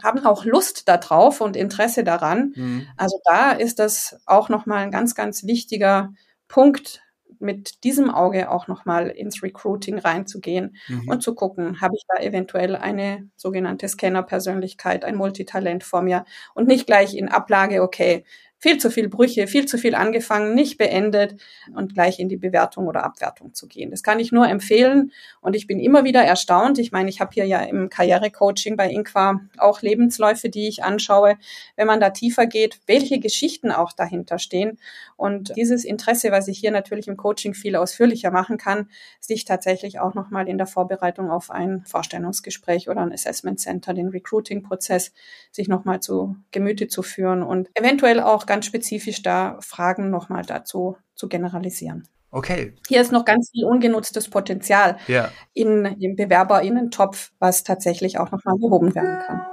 haben 0.05 0.25
auch 0.25 0.45
Lust 0.45 0.89
darauf 0.89 1.41
und 1.41 1.57
Interesse 1.57 2.05
daran. 2.05 2.53
Mhm. 2.55 2.87
Also 2.97 3.21
da 3.25 3.51
ist 3.51 3.81
das 3.81 4.20
auch 4.27 4.49
nochmal 4.49 4.79
ein 4.79 4.91
ganz, 4.91 5.15
ganz 5.15 5.45
wichtiger 5.45 6.13
Punkt, 6.49 7.03
mit 7.41 7.85
diesem 7.85 8.11
Auge 8.11 8.51
auch 8.51 8.69
nochmal 8.69 9.09
ins 9.09 9.43
Recruiting 9.43 9.99
reinzugehen 9.99 10.77
mhm. 10.89 11.09
und 11.09 11.23
zu 11.23 11.35
gucken, 11.35 11.81
habe 11.81 11.95
ich 11.97 12.05
da 12.07 12.23
eventuell 12.23 12.77
eine 12.77 13.29
sogenannte 13.35 13.89
Scanner-Persönlichkeit, 13.89 15.05
ein 15.05 15.17
Multitalent 15.17 15.83
vor 15.83 16.03
mir 16.03 16.25
und 16.55 16.69
nicht 16.69 16.87
gleich 16.87 17.17
in 17.17 17.29
Ablage, 17.29 17.83
okay, 17.83 18.25
viel 18.61 18.79
zu 18.79 18.91
viel 18.91 19.09
Brüche, 19.09 19.47
viel 19.47 19.67
zu 19.67 19.79
viel 19.79 19.95
angefangen, 19.95 20.55
nicht 20.55 20.79
beendet 20.79 21.37
und 21.75 21.95
gleich 21.95 22.21
in 22.21 22.29
die 22.29 22.37
Bewertung 22.37 22.87
oder 22.87 23.05
Abwertung 23.05 23.55
zu 23.55 23.67
gehen. 23.67 23.91
Das 23.91 24.03
kann 24.03 24.21
ich 24.21 24.33
nur 24.33 24.47
empfehlen 24.47 25.13
und 25.41 25.57
ich 25.57 25.67
bin 25.67 25.81
immer 25.81 26.05
wieder 26.05 26.23
erstaunt. 26.23 26.79
Ich 26.79 26.93
meine, 26.93 27.09
ich 27.09 27.21
habe 27.21 27.33
hier 27.33 27.47
ja 27.47 27.61
im 27.63 27.89
Karrierecoaching 27.89 28.77
bei 28.77 28.91
Inqua 28.91 29.41
auch 29.57 29.81
Lebensläufe, 29.81 30.51
die 30.51 30.69
ich 30.69 30.85
anschaue, 30.85 31.37
wenn 31.77 31.87
man 31.87 32.01
da 32.01 32.11
tiefer 32.11 32.47
geht, 32.47 32.81
welche 32.87 33.19
Geschichten 33.19 33.71
auch 33.73 33.93
dahinter 33.93 34.39
stehen 34.39 34.79
und 35.17 35.57
dieses 35.57 35.85
Interesse, 35.85 36.31
was 36.31 36.49
ich 36.49 36.59
hier 36.59 36.71
natürlich 36.71 37.09
im 37.09 37.17
Coaching 37.17 37.55
viel 37.55 37.77
ausführlicher 37.77 38.31
machen 38.31 38.59
kann, 38.59 38.89
sich 39.21 39.45
tatsächlich 39.45 40.01
auch 40.01 40.15
nochmal 40.15 40.49
in 40.49 40.59
der 40.59 40.67
Vorbereitung 40.67 41.31
auf 41.31 41.51
ein 41.51 41.85
Vorstellungsgespräch 41.87 42.89
oder 42.89 43.01
ein 43.01 43.13
Assessment 43.13 43.59
Center, 43.59 43.95
den 43.95 44.09
Recruiting-Prozess, 44.09 45.13
sich 45.51 45.69
nochmal 45.69 46.01
zu 46.01 46.37
Gemüte 46.51 46.89
zu 46.89 47.03
führen 47.03 47.43
und 47.43 47.69
eventuell 47.75 48.21
auch 48.21 48.47
ganz 48.51 48.67
spezifisch 48.67 49.23
da 49.23 49.59
Fragen 49.61 50.11
nochmal 50.11 50.43
dazu 50.43 50.97
zu 51.15 51.29
generalisieren. 51.29 52.09
Okay. 52.33 52.75
Hier 52.89 53.01
ist 53.01 53.13
noch 53.13 53.25
ganz 53.25 53.51
viel 53.53 53.65
ungenutztes 53.65 54.29
Potenzial 54.29 54.97
ja. 55.07 55.29
in 55.55 55.85
dem 56.01 56.17
BewerberInnen-Topf, 56.17 57.31
was 57.39 57.63
tatsächlich 57.63 58.19
auch 58.19 58.33
nochmal 58.33 58.57
behoben 58.59 58.93
werden 58.93 59.21
kann. 59.25 59.47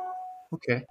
Okay. 0.50 0.88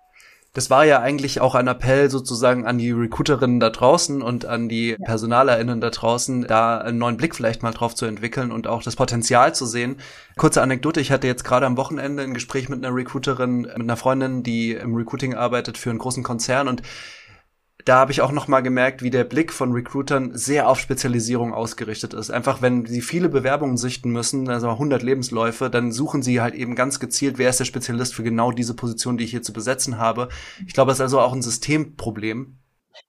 Das 0.53 0.71
war 0.71 0.85
ja 0.85 1.01
eigentlich 1.01 1.41
auch 1.41 1.57
ein 1.57 1.67
Appell 1.67 2.09
sozusagen 2.09 2.65
an 2.65 2.79
die 2.79 2.93
Recruiterinnen 2.93 3.59
da 3.59 3.71
draußen 3.71 4.23
und 4.23 4.47
an 4.47 4.69
die 4.69 4.91
ja. 4.91 4.97
PersonalerInnen 5.05 5.81
da 5.81 5.91
draußen, 5.91 6.47
da 6.47 6.79
einen 6.79 6.99
neuen 6.99 7.17
Blick 7.17 7.35
vielleicht 7.35 7.65
mal 7.65 7.73
drauf 7.73 7.97
zu 7.97 8.07
entwickeln 8.07 8.53
und 8.53 8.69
auch 8.69 8.85
das 8.85 8.95
Potenzial 8.95 9.53
zu 9.53 9.67
sehen. 9.67 9.97
Kurze 10.37 10.63
Anekdote, 10.63 11.01
ich 11.01 11.11
hatte 11.11 11.27
jetzt 11.27 11.43
gerade 11.43 11.67
am 11.67 11.77
Wochenende 11.77 12.23
ein 12.23 12.35
Gespräch 12.35 12.69
mit 12.69 12.85
einer 12.85 12.95
Recruiterin, 12.95 13.63
mit 13.63 13.81
einer 13.81 13.97
Freundin, 13.97 14.45
die 14.45 14.73
im 14.73 14.95
Recruiting 14.95 15.35
arbeitet 15.35 15.77
für 15.77 15.91
einen 15.91 15.99
großen 15.99 16.23
Konzern 16.23 16.69
und 16.69 16.83
da 17.87 17.99
habe 17.99 18.11
ich 18.11 18.21
auch 18.21 18.33
noch 18.33 18.49
mal 18.49 18.63
gemerkt, 18.63 19.03
wie 19.03 19.11
der 19.11 19.23
Blick 19.23 19.53
von 19.53 19.71
Recruitern 19.71 20.37
sehr 20.37 20.69
auf 20.69 20.81
Spezialisierung 20.81 21.55
ausgerichtet 21.55 22.15
ist. 22.15 22.31
Einfach, 22.31 22.61
wenn 22.61 22.85
sie 22.85 23.01
viele 23.01 23.29
Bewerbungen 23.29 23.77
sichten 23.77 24.11
müssen, 24.11 24.49
also 24.49 24.69
100 24.69 25.05
Lebensläufe, 25.05 25.71
dann 25.71 25.93
suchen 25.93 26.21
sie 26.21 26.41
halt 26.41 26.57
eben 26.57 26.75
ganz 26.75 26.99
gezielt, 26.99 27.39
wer 27.39 27.49
ist 27.49 27.61
der 27.61 27.65
Spezialist 27.65 28.13
für 28.13 28.25
genau 28.25 28.51
diese 28.51 28.75
Position, 28.75 29.17
die 29.17 29.25
ich 29.25 29.31
hier 29.31 29.43
zu 29.43 29.53
besetzen 29.53 29.99
habe. 29.99 30.29
Ich 30.67 30.75
glaube, 30.75 30.91
es 30.91 30.99
ist 30.99 31.03
also 31.03 31.21
auch 31.21 31.33
ein 31.33 31.43
Systemproblem. 31.43 32.59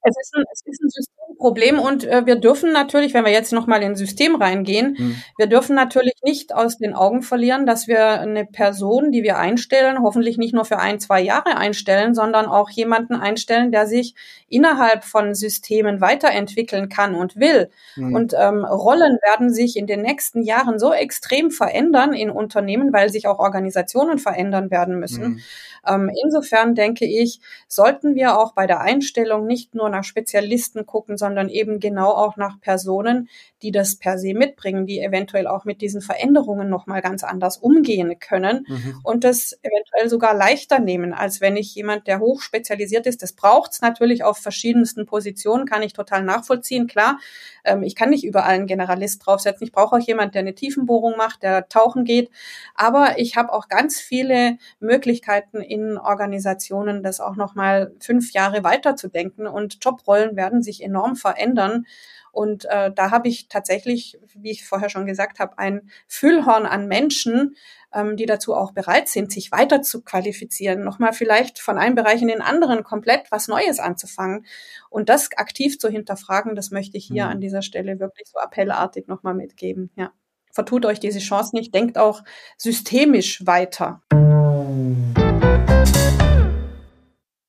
Es 0.03 0.15
ist 0.21 0.35
ein, 0.35 0.43
es 0.53 0.61
ist 0.63 0.83
ein 0.83 0.89
Systemproblem 1.37 1.79
und 1.79 2.03
äh, 2.05 2.25
wir 2.25 2.35
dürfen 2.35 2.71
natürlich, 2.71 3.13
wenn 3.13 3.25
wir 3.25 3.31
jetzt 3.31 3.53
nochmal 3.53 3.83
in 3.83 3.95
System 3.95 4.35
reingehen, 4.35 4.95
hm. 4.97 5.15
wir 5.37 5.47
dürfen 5.47 5.75
natürlich 5.75 6.15
nicht 6.23 6.53
aus 6.53 6.77
den 6.77 6.93
Augen 6.93 7.21
verlieren, 7.21 7.65
dass 7.65 7.87
wir 7.87 8.19
eine 8.19 8.45
Person, 8.45 9.11
die 9.11 9.23
wir 9.23 9.37
einstellen, 9.37 10.01
hoffentlich 10.01 10.37
nicht 10.37 10.53
nur 10.53 10.65
für 10.65 10.79
ein, 10.79 10.99
zwei 10.99 11.21
Jahre 11.21 11.57
einstellen, 11.57 12.13
sondern 12.13 12.47
auch 12.47 12.69
jemanden 12.69 13.15
einstellen, 13.15 13.71
der 13.71 13.87
sich 13.87 14.15
innerhalb 14.49 15.03
von 15.03 15.35
Systemen 15.35 16.01
weiterentwickeln 16.01 16.89
kann 16.89 17.15
und 17.15 17.35
will. 17.35 17.69
Hm. 17.93 18.13
Und 18.13 18.33
ähm, 18.37 18.65
Rollen 18.65 19.17
werden 19.23 19.53
sich 19.53 19.77
in 19.77 19.87
den 19.87 20.01
nächsten 20.01 20.41
Jahren 20.41 20.79
so 20.79 20.93
extrem 20.93 21.51
verändern 21.51 22.13
in 22.13 22.29
Unternehmen, 22.29 22.93
weil 22.93 23.09
sich 23.09 23.27
auch 23.27 23.39
Organisationen 23.39 24.19
verändern 24.19 24.71
werden 24.71 24.99
müssen. 24.99 25.23
Hm. 25.23 25.39
Ähm, 25.87 26.11
insofern 26.23 26.75
denke 26.75 27.05
ich, 27.05 27.39
sollten 27.67 28.15
wir 28.15 28.37
auch 28.37 28.53
bei 28.53 28.67
der 28.67 28.81
Einstellung 28.81 29.45
nicht 29.45 29.75
nur 29.75 29.89
nach 29.89 30.03
Spezialisten 30.03 30.85
gucken, 30.85 31.17
sondern 31.17 31.26
eben 31.49 31.79
genau 31.79 32.11
auch 32.11 32.37
nach 32.37 32.59
Personen, 32.61 33.29
die 33.61 33.71
das 33.71 33.95
per 33.95 34.17
se 34.17 34.33
mitbringen, 34.33 34.85
die 34.85 34.99
eventuell 34.99 35.47
auch 35.47 35.65
mit 35.65 35.81
diesen 35.81 36.01
Veränderungen 36.01 36.69
nochmal 36.69 37.01
ganz 37.01 37.23
anders 37.23 37.57
umgehen 37.57 38.19
können 38.19 38.65
mhm. 38.67 38.99
und 39.03 39.23
das 39.23 39.57
eventuell 39.63 40.09
sogar 40.09 40.35
leichter 40.35 40.79
nehmen, 40.79 41.13
als 41.13 41.41
wenn 41.41 41.57
ich 41.57 41.73
jemand, 41.73 42.07
der 42.07 42.19
hochspezialisiert 42.19 43.07
ist, 43.07 43.23
das 43.23 43.33
braucht 43.33 43.73
es 43.73 43.81
natürlich 43.81 44.23
auf 44.23 44.37
verschiedensten 44.37 45.05
Positionen, 45.05 45.65
kann 45.65 45.81
ich 45.81 45.93
total 45.93 46.23
nachvollziehen, 46.23 46.87
klar. 46.87 47.19
Ähm, 47.67 47.83
ich 47.83 47.95
kann 47.95 48.09
nicht 48.09 48.23
überall 48.23 48.55
einen 48.55 48.67
Generalist 48.67 49.25
draufsetzen. 49.25 49.65
Ich 49.65 49.73
brauche 49.73 49.95
auch 49.95 49.99
jemand, 49.99 50.35
der 50.35 50.41
eine 50.41 50.55
Tiefenbohrung 50.55 51.17
macht, 51.17 51.43
der 51.43 51.67
tauchen 51.67 52.05
geht. 52.05 52.29
Aber 52.75 53.19
ich 53.19 53.35
habe 53.35 53.51
auch 53.51 53.67
ganz 53.67 53.99
viele 53.99 54.57
Möglichkeiten 54.79 55.57
in 55.57 55.97
Organisationen, 55.97 57.03
das 57.03 57.19
auch 57.19 57.35
nochmal 57.35 57.91
fünf 57.99 58.31
Jahre 58.31 58.63
weiterzudenken 58.63 59.47
und 59.47 59.83
Jobrollen 59.83 60.35
werden 60.35 60.63
sich 60.63 60.81
enorm 60.81 61.15
verändern. 61.17 61.85
Und 62.31 62.65
äh, 62.65 62.91
da 62.93 63.09
habe 63.09 63.27
ich 63.27 63.47
tatsächlich, 63.47 64.19
wie 64.35 64.51
ich 64.51 64.63
vorher 64.63 64.89
schon 64.89 65.07
gesagt 65.07 65.39
habe, 65.39 65.57
ein 65.57 65.89
Füllhorn 66.07 66.67
an 66.67 66.87
Menschen, 66.87 67.55
ähm, 67.93 68.15
die 68.15 68.27
dazu 68.27 68.53
auch 68.53 68.73
bereit 68.73 69.07
sind, 69.07 69.31
sich 69.31 69.51
weiter 69.51 69.81
zu 69.81 70.03
qualifizieren, 70.03 70.83
nochmal 70.83 71.13
vielleicht 71.13 71.59
von 71.59 71.77
einem 71.79 71.95
Bereich 71.95 72.21
in 72.21 72.27
den 72.27 72.41
anderen 72.41 72.83
komplett 72.83 73.31
was 73.31 73.47
Neues 73.47 73.79
anzufangen 73.79 74.45
und 74.89 75.09
das 75.09 75.29
aktiv 75.35 75.79
zu 75.79 75.89
hinterfragen, 75.89 76.55
das 76.55 76.69
möchte 76.69 76.97
ich 76.97 77.07
hier 77.07 77.25
mhm. 77.25 77.31
an 77.31 77.41
dieser 77.41 77.63
Stelle 77.63 77.99
wirklich 77.99 78.27
so 78.27 78.37
appellartig 78.37 79.07
nochmal 79.07 79.33
mitgeben. 79.33 79.89
Ja. 79.95 80.11
Vertut 80.51 80.85
euch 80.85 80.99
diese 80.99 81.19
Chance 81.19 81.55
nicht, 81.55 81.73
denkt 81.73 81.97
auch 81.97 82.23
systemisch 82.57 83.45
weiter. 83.45 84.01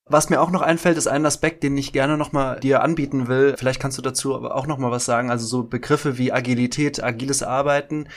Was 0.09 0.29
mir 0.29 0.41
auch 0.41 0.49
noch 0.49 0.61
einfällt, 0.61 0.97
ist 0.97 1.07
ein 1.07 1.25
Aspekt, 1.25 1.63
den 1.63 1.77
ich 1.77 1.93
gerne 1.93 2.17
nochmal 2.17 2.59
dir 2.59 2.81
anbieten 2.81 3.27
will. 3.27 3.55
Vielleicht 3.57 3.79
kannst 3.79 3.97
du 3.97 4.01
dazu 4.01 4.35
aber 4.35 4.55
auch 4.55 4.65
nochmal 4.65 4.89
was 4.91 5.05
sagen. 5.05 5.29
Also 5.29 5.45
so 5.45 5.63
Begriffe 5.63 6.17
wie 6.17 6.33
Agilität, 6.33 7.03
agiles 7.03 7.43
Arbeiten. 7.43 8.07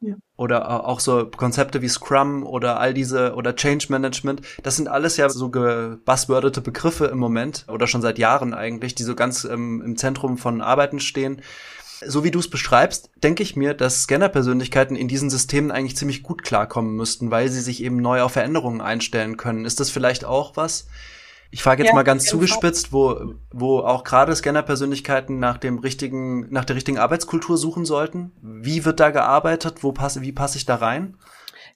Ja. 0.00 0.14
Oder 0.36 0.84
auch 0.86 0.98
so 0.98 1.26
Konzepte 1.26 1.80
wie 1.80 1.88
Scrum 1.88 2.44
oder 2.44 2.80
all 2.80 2.92
diese 2.92 3.34
oder 3.34 3.54
Change 3.54 3.86
Management, 3.88 4.42
das 4.64 4.76
sind 4.76 4.88
alles 4.88 5.16
ja 5.16 5.28
so 5.28 5.48
gebuzzwordete 5.48 6.60
Begriffe 6.60 7.06
im 7.06 7.18
Moment 7.18 7.66
oder 7.68 7.86
schon 7.86 8.02
seit 8.02 8.18
Jahren 8.18 8.52
eigentlich, 8.52 8.96
die 8.96 9.04
so 9.04 9.14
ganz 9.14 9.44
ähm, 9.44 9.80
im 9.80 9.96
Zentrum 9.96 10.38
von 10.38 10.60
Arbeiten 10.60 10.98
stehen. 10.98 11.40
So 12.04 12.24
wie 12.24 12.32
du 12.32 12.40
es 12.40 12.50
beschreibst, 12.50 13.10
denke 13.22 13.44
ich 13.44 13.54
mir, 13.54 13.74
dass 13.74 14.02
Scanner-Persönlichkeiten 14.02 14.96
in 14.96 15.06
diesen 15.06 15.30
Systemen 15.30 15.70
eigentlich 15.70 15.96
ziemlich 15.96 16.24
gut 16.24 16.42
klarkommen 16.42 16.96
müssten, 16.96 17.30
weil 17.30 17.48
sie 17.48 17.60
sich 17.60 17.80
eben 17.84 17.98
neu 17.98 18.22
auf 18.22 18.32
Veränderungen 18.32 18.80
einstellen 18.80 19.36
können. 19.36 19.64
Ist 19.64 19.78
das 19.78 19.90
vielleicht 19.90 20.24
auch 20.24 20.56
was, 20.56 20.88
ich 21.52 21.62
frage 21.62 21.82
jetzt 21.82 21.90
ja, 21.90 21.94
mal 21.94 22.02
ganz 22.02 22.24
zugespitzt, 22.24 22.94
wo, 22.94 23.34
wo 23.50 23.80
auch 23.80 24.04
gerade 24.04 24.34
Scanner-Persönlichkeiten 24.34 25.38
nach 25.38 25.58
dem 25.58 25.78
richtigen, 25.78 26.50
nach 26.50 26.64
der 26.64 26.76
richtigen 26.76 26.96
Arbeitskultur 26.96 27.58
suchen 27.58 27.84
sollten. 27.84 28.32
Wie 28.40 28.86
wird 28.86 29.00
da 29.00 29.10
gearbeitet? 29.10 29.82
Wo 29.84 29.92
passe, 29.92 30.22
wie 30.22 30.32
passe 30.32 30.56
ich 30.56 30.64
da 30.64 30.76
rein? 30.76 31.18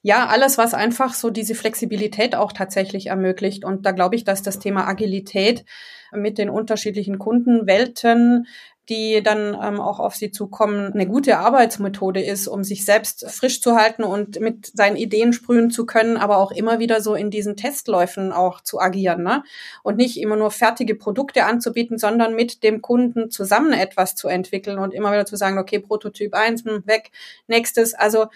Ja, 0.01 0.25
alles, 0.25 0.57
was 0.57 0.73
einfach 0.73 1.13
so 1.13 1.29
diese 1.29 1.53
Flexibilität 1.53 2.35
auch 2.35 2.53
tatsächlich 2.53 3.07
ermöglicht. 3.07 3.63
Und 3.63 3.85
da 3.85 3.91
glaube 3.91 4.15
ich, 4.15 4.23
dass 4.23 4.41
das 4.41 4.57
Thema 4.57 4.87
Agilität 4.87 5.63
mit 6.11 6.39
den 6.39 6.49
unterschiedlichen 6.49 7.19
Kundenwelten 7.19 8.47
die 8.89 9.21
dann 9.21 9.57
ähm, 9.61 9.81
auch 9.81 9.99
auf 9.99 10.15
sie 10.15 10.31
zukommen, 10.31 10.93
eine 10.93 11.07
gute 11.07 11.37
Arbeitsmethode 11.37 12.21
ist, 12.21 12.47
um 12.47 12.63
sich 12.63 12.85
selbst 12.85 13.29
frisch 13.29 13.61
zu 13.61 13.75
halten 13.75 14.03
und 14.03 14.39
mit 14.39 14.71
seinen 14.73 14.95
Ideen 14.95 15.33
sprühen 15.33 15.69
zu 15.71 15.85
können, 15.85 16.15
aber 16.15 16.37
auch 16.37 16.51
immer 16.51 16.79
wieder 16.79 17.01
so 17.01 17.13
in 17.13 17.29
diesen 17.29 17.57
Testläufen 17.57 18.31
auch 18.31 18.61
zu 18.61 18.79
agieren. 18.79 19.23
Ne? 19.23 19.43
Und 19.83 19.97
nicht 19.97 20.19
immer 20.19 20.37
nur 20.37 20.51
fertige 20.51 20.95
Produkte 20.95 21.43
anzubieten, 21.43 21.97
sondern 21.97 22.33
mit 22.33 22.63
dem 22.63 22.81
Kunden 22.81 23.29
zusammen 23.29 23.73
etwas 23.73 24.15
zu 24.15 24.29
entwickeln 24.29 24.79
und 24.79 24.93
immer 24.93 25.11
wieder 25.11 25.25
zu 25.25 25.35
sagen, 25.35 25.57
okay, 25.57 25.79
Prototyp 25.79 26.33
eins 26.33 26.63
hm, 26.63 26.83
weg, 26.85 27.11
nächstes. 27.47 27.93
Also 27.93 28.27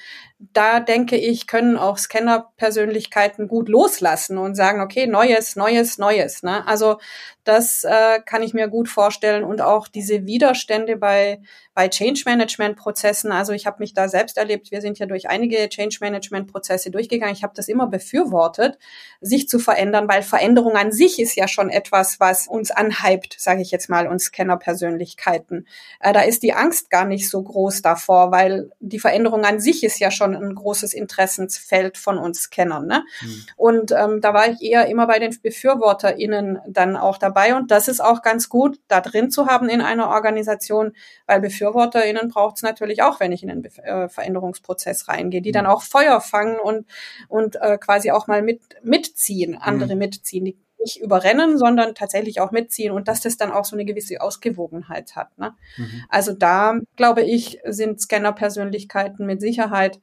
da 0.54 0.80
denke 0.80 1.16
ich, 1.16 1.48
können 1.48 1.78
auch 1.78 1.98
Scanner-Persönlichkeiten 1.98 3.48
gut 3.48 3.70
loslassen 3.70 4.38
und 4.38 4.56
sagen, 4.56 4.82
okay, 4.82 5.08
neues, 5.08 5.56
neues, 5.56 5.98
neues. 5.98 6.44
Ne? 6.44 6.68
Also 6.68 6.98
das 7.44 7.84
äh, 7.84 8.20
kann 8.26 8.44
ich 8.44 8.54
mir 8.54 8.68
gut 8.68 8.90
vorstellen 8.90 9.44
und 9.44 9.62
auch 9.62 9.88
diese 9.88 10.26
Widerstände 10.26 10.98
bei 10.98 11.42
bei 11.74 11.88
Change 11.88 12.24
Management 12.26 12.76
Prozessen. 12.76 13.32
Also 13.32 13.54
ich 13.54 13.66
habe 13.66 13.78
mich 13.80 13.94
da 13.94 14.10
selbst 14.10 14.38
erlebt. 14.38 14.72
Wir 14.72 14.82
sind 14.82 15.00
ja 15.00 15.06
durch 15.06 15.30
einige 15.30 15.70
Change 15.70 15.98
Management 16.02 16.52
Prozesse 16.52 16.92
durchgegangen. 16.92 17.34
Ich 17.34 17.44
habe 17.44 17.54
das 17.56 17.70
immer 17.70 17.88
befürwortet, 17.88 18.78
sich 19.22 19.48
zu 19.48 19.58
verändern, 19.58 20.10
weil 20.10 20.22
Veränderung 20.22 20.76
an 20.76 20.92
sich 20.92 21.20
ist 21.20 21.36
ja 21.36 21.48
schon 21.48 21.70
etwas, 21.70 22.20
was 22.20 22.48
uns 22.48 22.72
anhypt, 22.72 23.38
sage 23.40 23.62
ich 23.62 23.72
jetzt 23.72 23.90
mal, 23.90 24.08
uns 24.08 24.26
Scanner-Persönlichkeiten. 24.26 25.66
Äh, 26.02 26.12
da 26.12 26.22
ist 26.22 26.44
die 26.44 26.54
Angst 26.54 26.90
gar 26.90 27.06
nicht 27.06 27.30
so 27.30 27.42
groß 27.42 27.82
davor, 27.82 28.32
weil 28.32 28.72
die 28.80 29.00
Veränderung 29.00 29.46
an 29.46 29.62
sich 29.62 29.84
ist 29.84 30.00
ja 30.00 30.12
schon 30.12 30.36
ein 30.36 30.56
großes 30.56 30.94
Interessensfeld 30.94 31.98
von 31.98 32.18
uns 32.18 32.42
Scannern. 32.42 32.86
Ne? 32.86 33.04
Mhm. 33.22 33.46
Und 33.56 33.92
ähm, 33.94 34.20
da 34.20 34.34
war 34.34 34.50
ich 34.50 34.62
eher 34.62 34.88
immer 34.88 35.08
bei 35.08 35.20
den 35.20 35.36
BefürworterInnen 35.42 36.60
dann 36.68 36.98
auch 36.98 37.18
dabei. 37.18 37.31
Und 37.56 37.72
das 37.72 37.88
ist 37.88 38.02
auch 38.02 38.22
ganz 38.22 38.50
gut, 38.50 38.80
da 38.88 39.02
drin 39.02 39.30
zu 39.30 39.48
haben 39.48 39.70
in 39.70 39.82
einer 39.82 40.10
Organisation, 40.10 40.94
weil 41.26 41.40
Befürworter 41.42 41.82
BefürworterInnen 41.82 42.30
braucht 42.30 42.58
es 42.58 42.64
natürlich 42.64 43.02
auch, 43.02 43.20
wenn 43.20 43.32
ich 43.32 43.44
in 43.44 43.50
den 43.50 43.62
Be 43.62 43.70
äh, 43.84 44.10
Veränderungsprozess 44.10 45.08
reingehe, 45.08 45.42
die 45.42 45.52
dann 45.52 45.66
mhm. 45.66 45.72
auch 45.72 45.82
Feuer 45.84 46.22
fangen 46.22 46.60
und, 46.60 46.86
und 47.28 47.56
äh, 47.62 47.78
quasi 47.78 48.12
auch 48.12 48.28
mal 48.28 48.42
mit, 48.42 48.62
mitziehen, 48.84 49.56
andere 49.56 49.94
mhm. 49.94 50.00
mitziehen, 50.00 50.46
die 50.46 50.58
nicht 50.80 50.98
überrennen, 50.98 51.60
sondern 51.60 51.94
tatsächlich 51.94 52.42
auch 52.42 52.52
mitziehen 52.52 52.92
und 52.92 53.08
dass 53.08 53.22
das 53.22 53.38
dann 53.38 53.52
auch 53.52 53.66
so 53.66 53.76
eine 53.76 53.86
gewisse 53.86 54.20
Ausgewogenheit 54.20 55.16
hat. 55.16 55.38
Ne? 55.38 55.54
Mhm. 55.78 56.04
Also 56.10 56.34
da, 56.34 56.80
glaube 56.96 57.22
ich, 57.22 57.60
sind 57.66 58.02
Scanner-Persönlichkeiten 58.02 59.26
mit 59.26 59.42
Sicherheit 59.42 60.00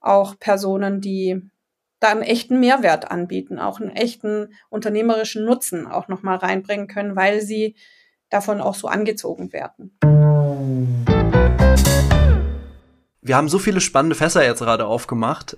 auch 0.00 0.38
Personen, 0.38 1.02
die 1.02 1.42
da 2.00 2.08
einen 2.08 2.22
echten 2.22 2.60
Mehrwert 2.60 3.10
anbieten, 3.10 3.58
auch 3.58 3.80
einen 3.80 3.90
echten 3.90 4.54
unternehmerischen 4.68 5.44
Nutzen 5.44 5.86
auch 5.86 6.08
nochmal 6.08 6.36
reinbringen 6.36 6.86
können, 6.86 7.16
weil 7.16 7.40
sie 7.40 7.76
davon 8.30 8.60
auch 8.60 8.74
so 8.74 8.88
angezogen 8.88 9.52
werden. 9.52 9.96
Wir 13.26 13.36
haben 13.36 13.48
so 13.48 13.58
viele 13.58 13.80
spannende 13.80 14.16
Fässer 14.16 14.44
jetzt 14.44 14.58
gerade 14.58 14.84
aufgemacht 14.84 15.56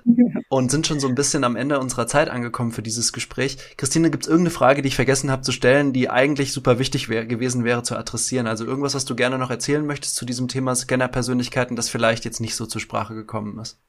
und 0.48 0.70
sind 0.70 0.86
schon 0.86 1.00
so 1.00 1.08
ein 1.08 1.16
bisschen 1.16 1.42
am 1.42 1.56
Ende 1.56 1.80
unserer 1.80 2.06
Zeit 2.06 2.30
angekommen 2.30 2.70
für 2.70 2.82
dieses 2.82 3.12
Gespräch. 3.12 3.58
Christine, 3.76 4.12
gibt 4.12 4.22
es 4.22 4.28
irgendeine 4.28 4.54
Frage, 4.54 4.82
die 4.82 4.88
ich 4.88 4.94
vergessen 4.94 5.32
habe 5.32 5.42
zu 5.42 5.50
stellen, 5.50 5.92
die 5.92 6.08
eigentlich 6.08 6.52
super 6.52 6.78
wichtig 6.78 7.08
wär, 7.08 7.26
gewesen 7.26 7.64
wäre 7.64 7.82
zu 7.82 7.96
adressieren? 7.96 8.46
Also 8.46 8.64
irgendwas, 8.64 8.94
was 8.94 9.04
du 9.04 9.16
gerne 9.16 9.36
noch 9.36 9.50
erzählen 9.50 9.84
möchtest 9.84 10.14
zu 10.14 10.24
diesem 10.24 10.46
Thema 10.46 10.76
Scanner-Persönlichkeiten, 10.76 11.74
das 11.74 11.88
vielleicht 11.88 12.24
jetzt 12.24 12.40
nicht 12.40 12.54
so 12.54 12.66
zur 12.66 12.80
Sprache 12.80 13.16
gekommen 13.16 13.58
ist? 13.58 13.80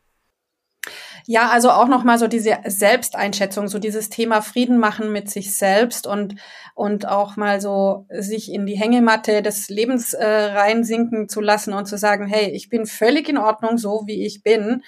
Ja, 1.29 1.49
also 1.49 1.71
auch 1.71 1.89
nochmal 1.89 2.17
so 2.17 2.27
diese 2.29 2.57
Selbsteinschätzung, 2.65 3.67
so 3.67 3.79
dieses 3.79 4.07
Thema 4.07 4.41
Frieden 4.41 4.77
machen 4.79 5.11
mit 5.11 5.29
sich 5.29 5.53
selbst 5.53 6.07
und, 6.07 6.35
und 6.73 7.05
auch 7.05 7.35
mal 7.35 7.59
so 7.59 8.05
sich 8.09 8.49
in 8.49 8.65
die 8.65 8.77
Hängematte 8.77 9.41
des 9.41 9.67
Lebens 9.67 10.13
äh, 10.13 10.25
reinsinken 10.25 11.27
zu 11.27 11.41
lassen 11.41 11.73
und 11.73 11.85
zu 11.85 11.97
sagen, 11.97 12.27
hey, 12.27 12.51
ich 12.51 12.69
bin 12.69 12.85
völlig 12.85 13.27
in 13.27 13.37
Ordnung, 13.37 13.77
so 13.77 14.03
wie 14.05 14.25
ich 14.25 14.41
bin. 14.41 14.83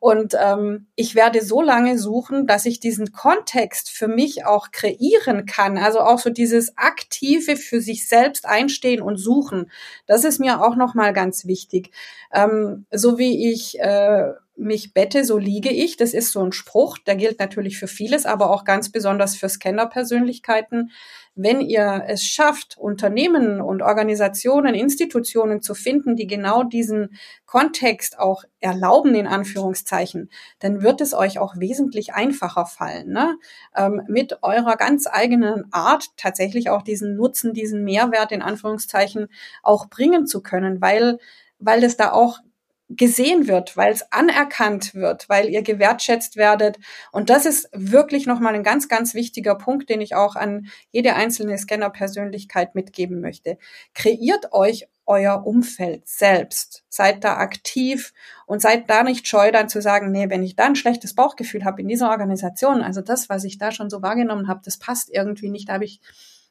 Und 0.00 0.34
ähm, 0.38 0.88
ich 0.96 1.14
werde 1.14 1.42
so 1.44 1.62
lange 1.62 1.96
suchen, 1.96 2.48
dass 2.48 2.66
ich 2.66 2.80
diesen 2.80 3.12
Kontext 3.12 3.88
für 3.88 4.08
mich 4.08 4.44
auch 4.44 4.72
kreieren 4.72 5.46
kann. 5.46 5.78
Also 5.78 6.00
auch 6.00 6.18
so 6.18 6.28
dieses 6.28 6.76
aktive 6.76 7.54
für 7.56 7.80
sich 7.80 8.08
selbst 8.08 8.46
einstehen 8.46 9.00
und 9.00 9.16
suchen. 9.16 9.70
Das 10.06 10.24
ist 10.24 10.40
mir 10.40 10.60
auch 10.60 10.74
nochmal 10.74 11.12
ganz 11.12 11.46
wichtig. 11.46 11.90
Ähm, 12.32 12.84
so 12.90 13.16
wie 13.16 13.52
ich 13.52 13.78
äh, 13.78 14.32
mich 14.56 14.94
bette, 14.94 15.24
so 15.24 15.38
liege 15.38 15.70
ich. 15.70 15.96
Das 15.96 16.14
ist 16.14 16.32
so 16.32 16.42
ein 16.44 16.52
Spruch, 16.52 16.98
der 16.98 17.16
gilt 17.16 17.40
natürlich 17.40 17.78
für 17.78 17.88
vieles, 17.88 18.26
aber 18.26 18.50
auch 18.50 18.64
ganz 18.64 18.90
besonders 18.90 19.36
für 19.36 19.48
Scanner-Persönlichkeiten. 19.48 20.90
Wenn 21.34 21.60
ihr 21.60 22.04
es 22.06 22.22
schafft, 22.22 22.78
Unternehmen 22.78 23.60
und 23.60 23.82
Organisationen, 23.82 24.74
Institutionen 24.74 25.60
zu 25.60 25.74
finden, 25.74 26.14
die 26.14 26.28
genau 26.28 26.62
diesen 26.62 27.16
Kontext 27.44 28.18
auch 28.18 28.44
erlauben, 28.60 29.16
in 29.16 29.26
Anführungszeichen, 29.26 30.30
dann 30.60 30.82
wird 30.82 31.00
es 31.00 31.12
euch 31.12 31.40
auch 31.40 31.54
wesentlich 31.58 32.14
einfacher 32.14 32.66
fallen, 32.66 33.10
ne? 33.10 33.36
Ähm, 33.76 34.02
mit 34.06 34.42
eurer 34.42 34.76
ganz 34.76 35.08
eigenen 35.10 35.64
Art 35.72 36.06
tatsächlich 36.16 36.70
auch 36.70 36.82
diesen 36.82 37.16
Nutzen, 37.16 37.52
diesen 37.52 37.82
Mehrwert 37.82 38.30
in 38.30 38.42
Anführungszeichen 38.42 39.26
auch 39.62 39.88
bringen 39.88 40.26
zu 40.26 40.40
können, 40.42 40.80
weil 40.80 41.18
weil 41.58 41.82
es 41.84 41.96
da 41.96 42.12
auch 42.12 42.40
gesehen 42.88 43.48
wird, 43.48 43.76
weil 43.76 43.92
es 43.92 44.12
anerkannt 44.12 44.94
wird, 44.94 45.28
weil 45.28 45.48
ihr 45.48 45.62
gewertschätzt 45.62 46.36
werdet. 46.36 46.78
Und 47.12 47.30
das 47.30 47.46
ist 47.46 47.68
wirklich 47.72 48.26
nochmal 48.26 48.54
ein 48.54 48.62
ganz, 48.62 48.88
ganz 48.88 49.14
wichtiger 49.14 49.54
Punkt, 49.54 49.88
den 49.88 50.00
ich 50.00 50.14
auch 50.14 50.36
an 50.36 50.66
jede 50.90 51.14
einzelne 51.14 51.56
Scanner-Persönlichkeit 51.56 52.74
mitgeben 52.74 53.20
möchte. 53.20 53.58
Kreiert 53.94 54.52
euch 54.52 54.86
euer 55.06 55.46
Umfeld 55.46 56.08
selbst. 56.08 56.84
Seid 56.88 57.24
da 57.24 57.36
aktiv 57.36 58.12
und 58.46 58.62
seid 58.62 58.88
da 58.88 59.02
nicht 59.02 59.28
scheu, 59.28 59.50
dann 59.50 59.68
zu 59.68 59.82
sagen, 59.82 60.10
nee, 60.10 60.30
wenn 60.30 60.42
ich 60.42 60.56
da 60.56 60.66
ein 60.66 60.76
schlechtes 60.76 61.14
Bauchgefühl 61.14 61.64
habe 61.64 61.82
in 61.82 61.88
dieser 61.88 62.10
Organisation, 62.10 62.82
also 62.82 63.00
das, 63.00 63.28
was 63.28 63.44
ich 63.44 63.58
da 63.58 63.70
schon 63.72 63.90
so 63.90 64.02
wahrgenommen 64.02 64.48
habe, 64.48 64.60
das 64.64 64.78
passt 64.78 65.10
irgendwie 65.10 65.50
nicht, 65.50 65.68
da 65.68 65.74
habe 65.74 65.84
ich, 65.84 66.00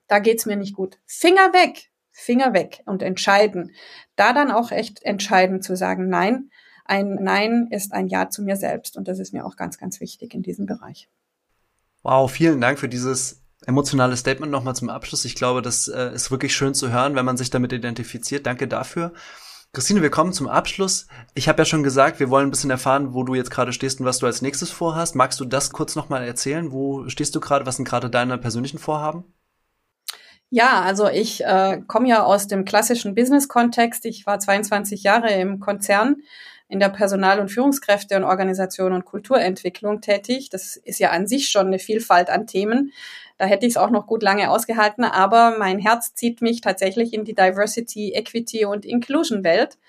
da 0.07 0.19
geht's 0.19 0.45
mir 0.45 0.55
nicht 0.55 0.75
gut. 0.75 0.99
Finger 1.05 1.53
weg, 1.53 1.89
Finger 2.13 2.54
weg 2.54 2.82
und 2.86 3.02
entscheiden. 3.02 3.71
Da 4.15 4.32
dann 4.32 4.52
auch 4.52 4.71
echt 4.71 5.04
entscheiden 5.04 5.62
zu 5.62 5.76
sagen, 5.76 6.08
nein, 6.08 6.49
ein 6.86 7.15
Nein 7.15 7.67
ist 7.71 7.93
ein 7.93 8.08
Ja 8.08 8.30
zu 8.30 8.43
mir 8.43 8.56
selbst. 8.56 8.97
Und 8.97 9.08
das 9.08 9.19
ist 9.19 9.34
mir 9.34 9.45
auch 9.45 9.56
ganz, 9.56 9.78
ganz 9.78 9.99
wichtig 9.99 10.34
in 10.34 10.43
diesem 10.43 10.65
Bereich. 10.65 11.10
Wow, 12.04 12.32
vielen 12.32 12.62
Dank 12.62 12.80
für 12.80 12.89
dieses 12.89 13.41
emotionale 13.65 14.17
Statement 14.17 14.52
nochmal 14.52 14.76
zum 14.76 14.89
Abschluss. 14.89 15.26
Ich 15.26 15.36
glaube, 15.36 15.62
das 15.62 15.88
äh, 15.88 16.13
ist 16.13 16.32
wirklich 16.32 16.54
schön 16.54 16.73
zu 16.73 16.91
hören, 16.91 17.15
wenn 17.15 17.26
man 17.26 17.38
sich 17.38 17.49
damit 17.49 17.71
identifiziert. 17.71 18.45
Danke 18.45 18.67
dafür. 18.67 19.13
Christine, 19.71 20.02
wir 20.02 20.12
kommen 20.12 20.34
zum 20.34 20.47
Abschluss. 20.47 21.08
Ich 21.34 21.47
habe 21.47 21.62
ja 21.62 21.65
schon 21.65 21.82
gesagt, 21.82 22.19
wir 22.19 22.30
wollen 22.30 22.47
ein 22.47 22.52
bisschen 22.52 22.69
erfahren, 22.69 23.13
wo 23.13 23.23
du 23.23 23.34
jetzt 23.34 23.49
gerade 23.49 23.73
stehst 23.73 23.99
und 23.99 24.06
was 24.06 24.19
du 24.19 24.26
als 24.28 24.41
nächstes 24.41 24.69
vorhast. 24.69 25.15
Magst 25.15 25.39
du 25.39 25.45
das 25.45 25.71
kurz 25.71 25.95
nochmal 25.95 26.23
erzählen? 26.23 26.71
Wo 26.71 27.08
stehst 27.10 27.34
du 27.36 27.39
gerade? 27.39 27.65
Was 27.65 27.78
sind 27.78 27.86
gerade 27.86 28.10
deine 28.10 28.38
persönlichen 28.38 28.78
Vorhaben? 28.78 29.23
Ja, 30.55 30.83
also 30.83 31.09
ich 31.09 31.43
äh, 31.43 31.81
komme 31.87 32.07
ja 32.09 32.21
aus 32.21 32.45
dem 32.47 32.63
klassischen 32.63 33.15
Business-Kontext. 33.15 34.05
Ich 34.05 34.27
war 34.27 34.37
22 34.37 35.01
Jahre 35.01 35.33
im 35.33 35.59
Konzern 35.59 36.17
in 36.69 36.79
der 36.79 36.89
Personal- 36.89 37.39
und 37.39 37.49
Führungskräfte 37.49 38.15
und 38.17 38.23
Organisation 38.23 38.93
und 38.93 39.03
Kulturentwicklung 39.03 40.01
tätig. 40.01 40.51
Das 40.51 40.75
ist 40.75 40.99
ja 40.99 41.09
an 41.09 41.25
sich 41.25 41.49
schon 41.49 41.65
eine 41.65 41.79
Vielfalt 41.79 42.29
an 42.29 42.45
Themen. 42.45 42.91
Da 43.39 43.45
hätte 43.45 43.65
ich 43.65 43.71
es 43.71 43.77
auch 43.77 43.89
noch 43.89 44.05
gut 44.05 44.21
lange 44.21 44.51
ausgehalten, 44.51 45.05
aber 45.05 45.57
mein 45.57 45.79
Herz 45.79 46.13
zieht 46.13 46.43
mich 46.43 46.61
tatsächlich 46.61 47.15
in 47.15 47.25
die 47.25 47.33
Diversity, 47.33 48.13
Equity 48.13 48.65
und 48.65 48.85
Inclusion 48.85 49.43
Welt. 49.43 49.79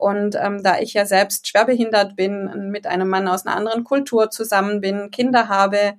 Und 0.00 0.34
ähm, 0.40 0.62
da 0.62 0.78
ich 0.78 0.94
ja 0.94 1.04
selbst 1.04 1.46
schwerbehindert 1.46 2.16
bin, 2.16 2.70
mit 2.70 2.86
einem 2.86 3.10
Mann 3.10 3.28
aus 3.28 3.44
einer 3.44 3.54
anderen 3.54 3.84
Kultur 3.84 4.30
zusammen 4.30 4.80
bin, 4.80 5.10
Kinder 5.10 5.48
habe, 5.48 5.92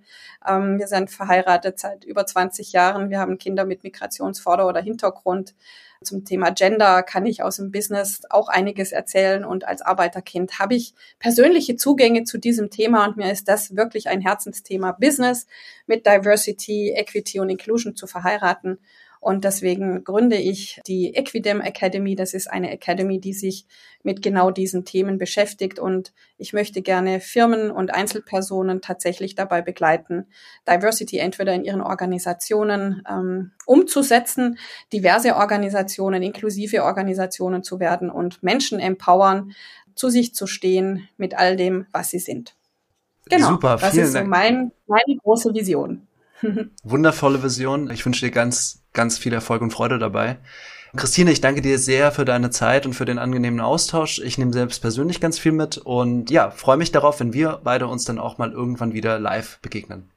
ähm, 0.48 0.80
wir 0.80 0.88
sind 0.88 1.12
verheiratet 1.12 1.80
seit 1.80 2.04
über 2.04 2.26
20 2.26 2.72
Jahren, 2.72 3.12
wir 3.12 3.20
haben 3.20 3.38
Kinder 3.38 3.64
mit 3.64 3.84
Migrationsvorder- 3.84 4.68
oder 4.68 4.82
Hintergrund. 4.82 5.54
Zum 6.04 6.26
Thema 6.26 6.50
Gender 6.50 7.04
kann 7.04 7.28
ich 7.28 7.44
aus 7.44 7.58
dem 7.58 7.72
Business 7.72 8.24
auch 8.32 8.48
einiges 8.50 8.92
erzählen 8.92 9.46
und 9.46 9.68
als 9.68 9.84
Arbeiterkind 9.84 10.58
habe 10.58 10.74
ich 10.74 10.96
persönliche 11.20 11.76
Zugänge 11.76 12.24
zu 12.24 12.40
diesem 12.40 12.72
Thema 12.72 13.06
und 13.06 13.18
mir 13.18 13.32
ist 13.32 13.48
das 13.48 13.76
wirklich 13.76 14.10
ein 14.10 14.22
Herzensthema, 14.22 14.94
Business 14.94 15.46
mit 15.86 16.08
Diversity, 16.08 16.90
Equity 16.90 17.40
und 17.40 17.52
Inclusion 17.52 17.96
zu 17.96 18.08
verheiraten. 18.08 18.80
Und 19.22 19.44
deswegen 19.44 20.04
gründe 20.04 20.36
ich 20.36 20.82
die 20.88 21.14
Equidem 21.14 21.62
Academy. 21.62 22.16
Das 22.16 22.34
ist 22.34 22.48
eine 22.48 22.72
Academy, 22.72 23.22
die 23.22 23.34
sich 23.34 23.68
mit 24.02 24.24
genau 24.24 24.50
diesen 24.50 24.84
Themen 24.84 25.20
beschäftigt. 25.20 25.78
Und 25.78 26.12
ich 26.40 26.54
möchte 26.54 26.82
gerne 26.82 27.20
Firmen 27.20 27.70
und 27.70 27.94
Einzelpersonen 27.94 28.82
tatsächlich 28.82 29.36
dabei 29.36 29.62
begleiten, 29.62 30.26
Diversity 30.68 31.20
entweder 31.20 31.54
in 31.54 31.64
ihren 31.64 31.82
Organisationen 31.82 33.04
ähm, 33.08 33.52
umzusetzen, 33.68 34.58
diverse 34.92 35.36
Organisationen, 35.36 36.24
inklusive 36.24 36.84
Organisationen 36.84 37.62
zu 37.62 37.80
werden 37.80 38.10
und 38.10 38.42
Menschen 38.42 38.80
empowern, 38.80 39.54
zu 39.94 40.10
sich 40.10 40.34
zu 40.34 40.48
stehen 40.48 41.08
mit 41.18 41.38
all 41.38 41.58
dem, 41.58 41.86
was 41.92 42.10
sie 42.10 42.18
sind. 42.18 42.56
Genau, 43.30 43.50
Super, 43.50 43.78
das 43.80 43.96
ist 43.96 44.14
so 44.14 44.24
mein, 44.24 44.72
meine 44.88 45.16
große 45.22 45.54
Vision. 45.54 46.08
Wundervolle 46.84 47.44
Vision. 47.44 47.90
Ich 47.90 48.06
wünsche 48.06 48.26
dir 48.26 48.32
ganz, 48.32 48.84
ganz 48.94 49.18
viel 49.18 49.34
Erfolg 49.34 49.62
und 49.62 49.72
Freude 49.72 50.00
dabei. 50.00 50.38
Christine, 50.96 51.32
ich 51.32 51.40
danke 51.40 51.62
dir 51.62 51.80
sehr 51.80 52.12
für 52.12 52.26
deine 52.26 52.50
Zeit 52.50 52.86
und 52.86 52.94
für 52.94 53.06
den 53.06 53.18
angenehmen 53.18 53.62
Austausch. 53.62 54.20
Ich 54.20 54.38
nehme 54.38 54.52
selbst 54.52 54.82
persönlich 54.82 55.22
ganz 55.22 55.40
viel 55.40 55.54
mit 55.54 55.78
und 55.78 56.30
ja, 56.30 56.52
freue 56.52 56.76
mich 56.76 56.92
darauf, 56.92 57.22
wenn 57.22 57.34
wir 57.34 57.62
beide 57.64 57.88
uns 57.88 58.04
dann 58.04 58.20
auch 58.20 58.38
mal 58.38 58.52
irgendwann 58.52 58.94
wieder 58.94 59.18
live 59.18 59.60
begegnen. 59.62 60.12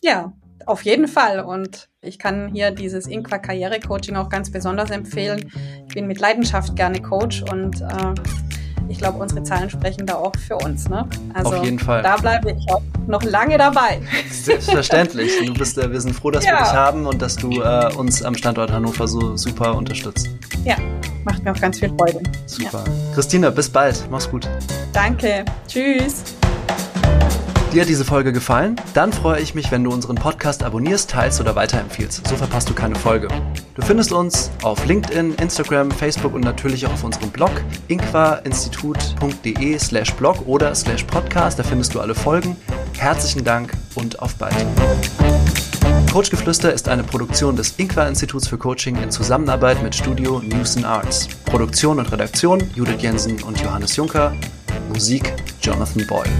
Ja, 0.00 0.32
auf 0.64 0.82
jeden 0.82 1.08
Fall. 1.08 1.40
Und 1.40 1.90
ich 2.00 2.18
kann 2.18 2.48
hier 2.48 2.70
dieses 2.70 3.06
Inqua 3.06 3.38
Karriere 3.38 3.80
Coaching 3.80 4.16
auch 4.16 4.30
ganz 4.30 4.50
besonders 4.50 4.90
empfehlen. 4.90 5.50
Ich 5.88 5.94
bin 5.94 6.06
mit 6.06 6.20
Leidenschaft 6.20 6.74
gerne 6.74 7.02
Coach 7.02 7.42
und 7.42 7.82
äh, 7.82 8.14
ich 8.88 8.98
glaube, 8.98 9.18
unsere 9.18 9.42
Zahlen 9.42 9.70
sprechen 9.70 10.06
da 10.06 10.14
auch 10.14 10.32
für 10.46 10.56
uns. 10.56 10.88
Ne? 10.88 11.06
Also 11.32 11.54
Auf 11.54 11.64
jeden 11.64 11.78
Fall. 11.78 12.02
Da 12.02 12.16
bleibe 12.16 12.52
ich 12.52 12.72
auch 12.72 12.82
noch 13.06 13.22
lange 13.22 13.58
dabei. 13.58 14.00
Selbstverständlich. 14.30 15.32
Du 15.44 15.54
bist, 15.54 15.78
äh, 15.78 15.90
wir 15.90 16.00
sind 16.00 16.14
froh, 16.14 16.30
dass 16.30 16.44
ja. 16.44 16.52
wir 16.52 16.58
dich 16.58 16.72
haben 16.72 17.06
und 17.06 17.20
dass 17.20 17.36
du 17.36 17.60
äh, 17.60 17.92
uns 17.96 18.22
am 18.22 18.34
Standort 18.34 18.72
Hannover 18.72 19.08
so 19.08 19.36
super 19.36 19.74
unterstützt. 19.74 20.28
Ja, 20.64 20.76
macht 21.24 21.44
mir 21.44 21.52
auch 21.52 21.60
ganz 21.60 21.78
viel 21.78 21.90
Freude. 21.98 22.20
Super. 22.46 22.84
Ja. 22.86 23.14
Christina, 23.14 23.50
bis 23.50 23.68
bald. 23.68 24.06
Mach's 24.10 24.30
gut. 24.30 24.48
Danke. 24.92 25.44
Tschüss. 25.66 26.33
Dir 27.74 27.80
hat 27.80 27.88
diese 27.88 28.04
Folge 28.04 28.32
gefallen? 28.32 28.76
Dann 28.94 29.12
freue 29.12 29.40
ich 29.40 29.56
mich, 29.56 29.72
wenn 29.72 29.82
du 29.82 29.90
unseren 29.90 30.14
Podcast 30.14 30.62
abonnierst, 30.62 31.10
teilst 31.10 31.40
oder 31.40 31.56
weiterempfiehlst. 31.56 32.24
So 32.28 32.36
verpasst 32.36 32.70
du 32.70 32.72
keine 32.72 32.94
Folge. 32.94 33.26
Du 33.74 33.82
findest 33.82 34.12
uns 34.12 34.52
auf 34.62 34.86
LinkedIn, 34.86 35.34
Instagram, 35.34 35.90
Facebook 35.90 36.34
und 36.34 36.44
natürlich 36.44 36.86
auch 36.86 36.92
auf 36.92 37.02
unserem 37.02 37.30
Blog 37.30 37.50
inquainstitut.de 37.88 39.76
slash 39.80 40.12
blog 40.12 40.46
oder 40.46 40.72
slash 40.72 41.02
podcast. 41.02 41.58
Da 41.58 41.64
findest 41.64 41.96
du 41.96 42.00
alle 42.00 42.14
Folgen. 42.14 42.56
Herzlichen 42.96 43.42
Dank 43.42 43.72
und 43.96 44.20
auf 44.20 44.36
bald. 44.36 44.54
Coachgeflüster 46.12 46.72
ist 46.72 46.88
eine 46.88 47.02
Produktion 47.02 47.56
des 47.56 47.74
Inqua-Instituts 47.76 48.46
für 48.46 48.56
Coaching 48.56 49.02
in 49.02 49.10
Zusammenarbeit 49.10 49.82
mit 49.82 49.96
Studio 49.96 50.40
News 50.44 50.76
and 50.76 50.86
Arts. 50.86 51.26
Produktion 51.44 51.98
und 51.98 52.12
Redaktion 52.12 52.62
Judith 52.76 53.02
Jensen 53.02 53.42
und 53.42 53.60
Johannes 53.60 53.96
Juncker. 53.96 54.32
Musik 54.92 55.32
Jonathan 55.60 56.06
Boyle. 56.06 56.30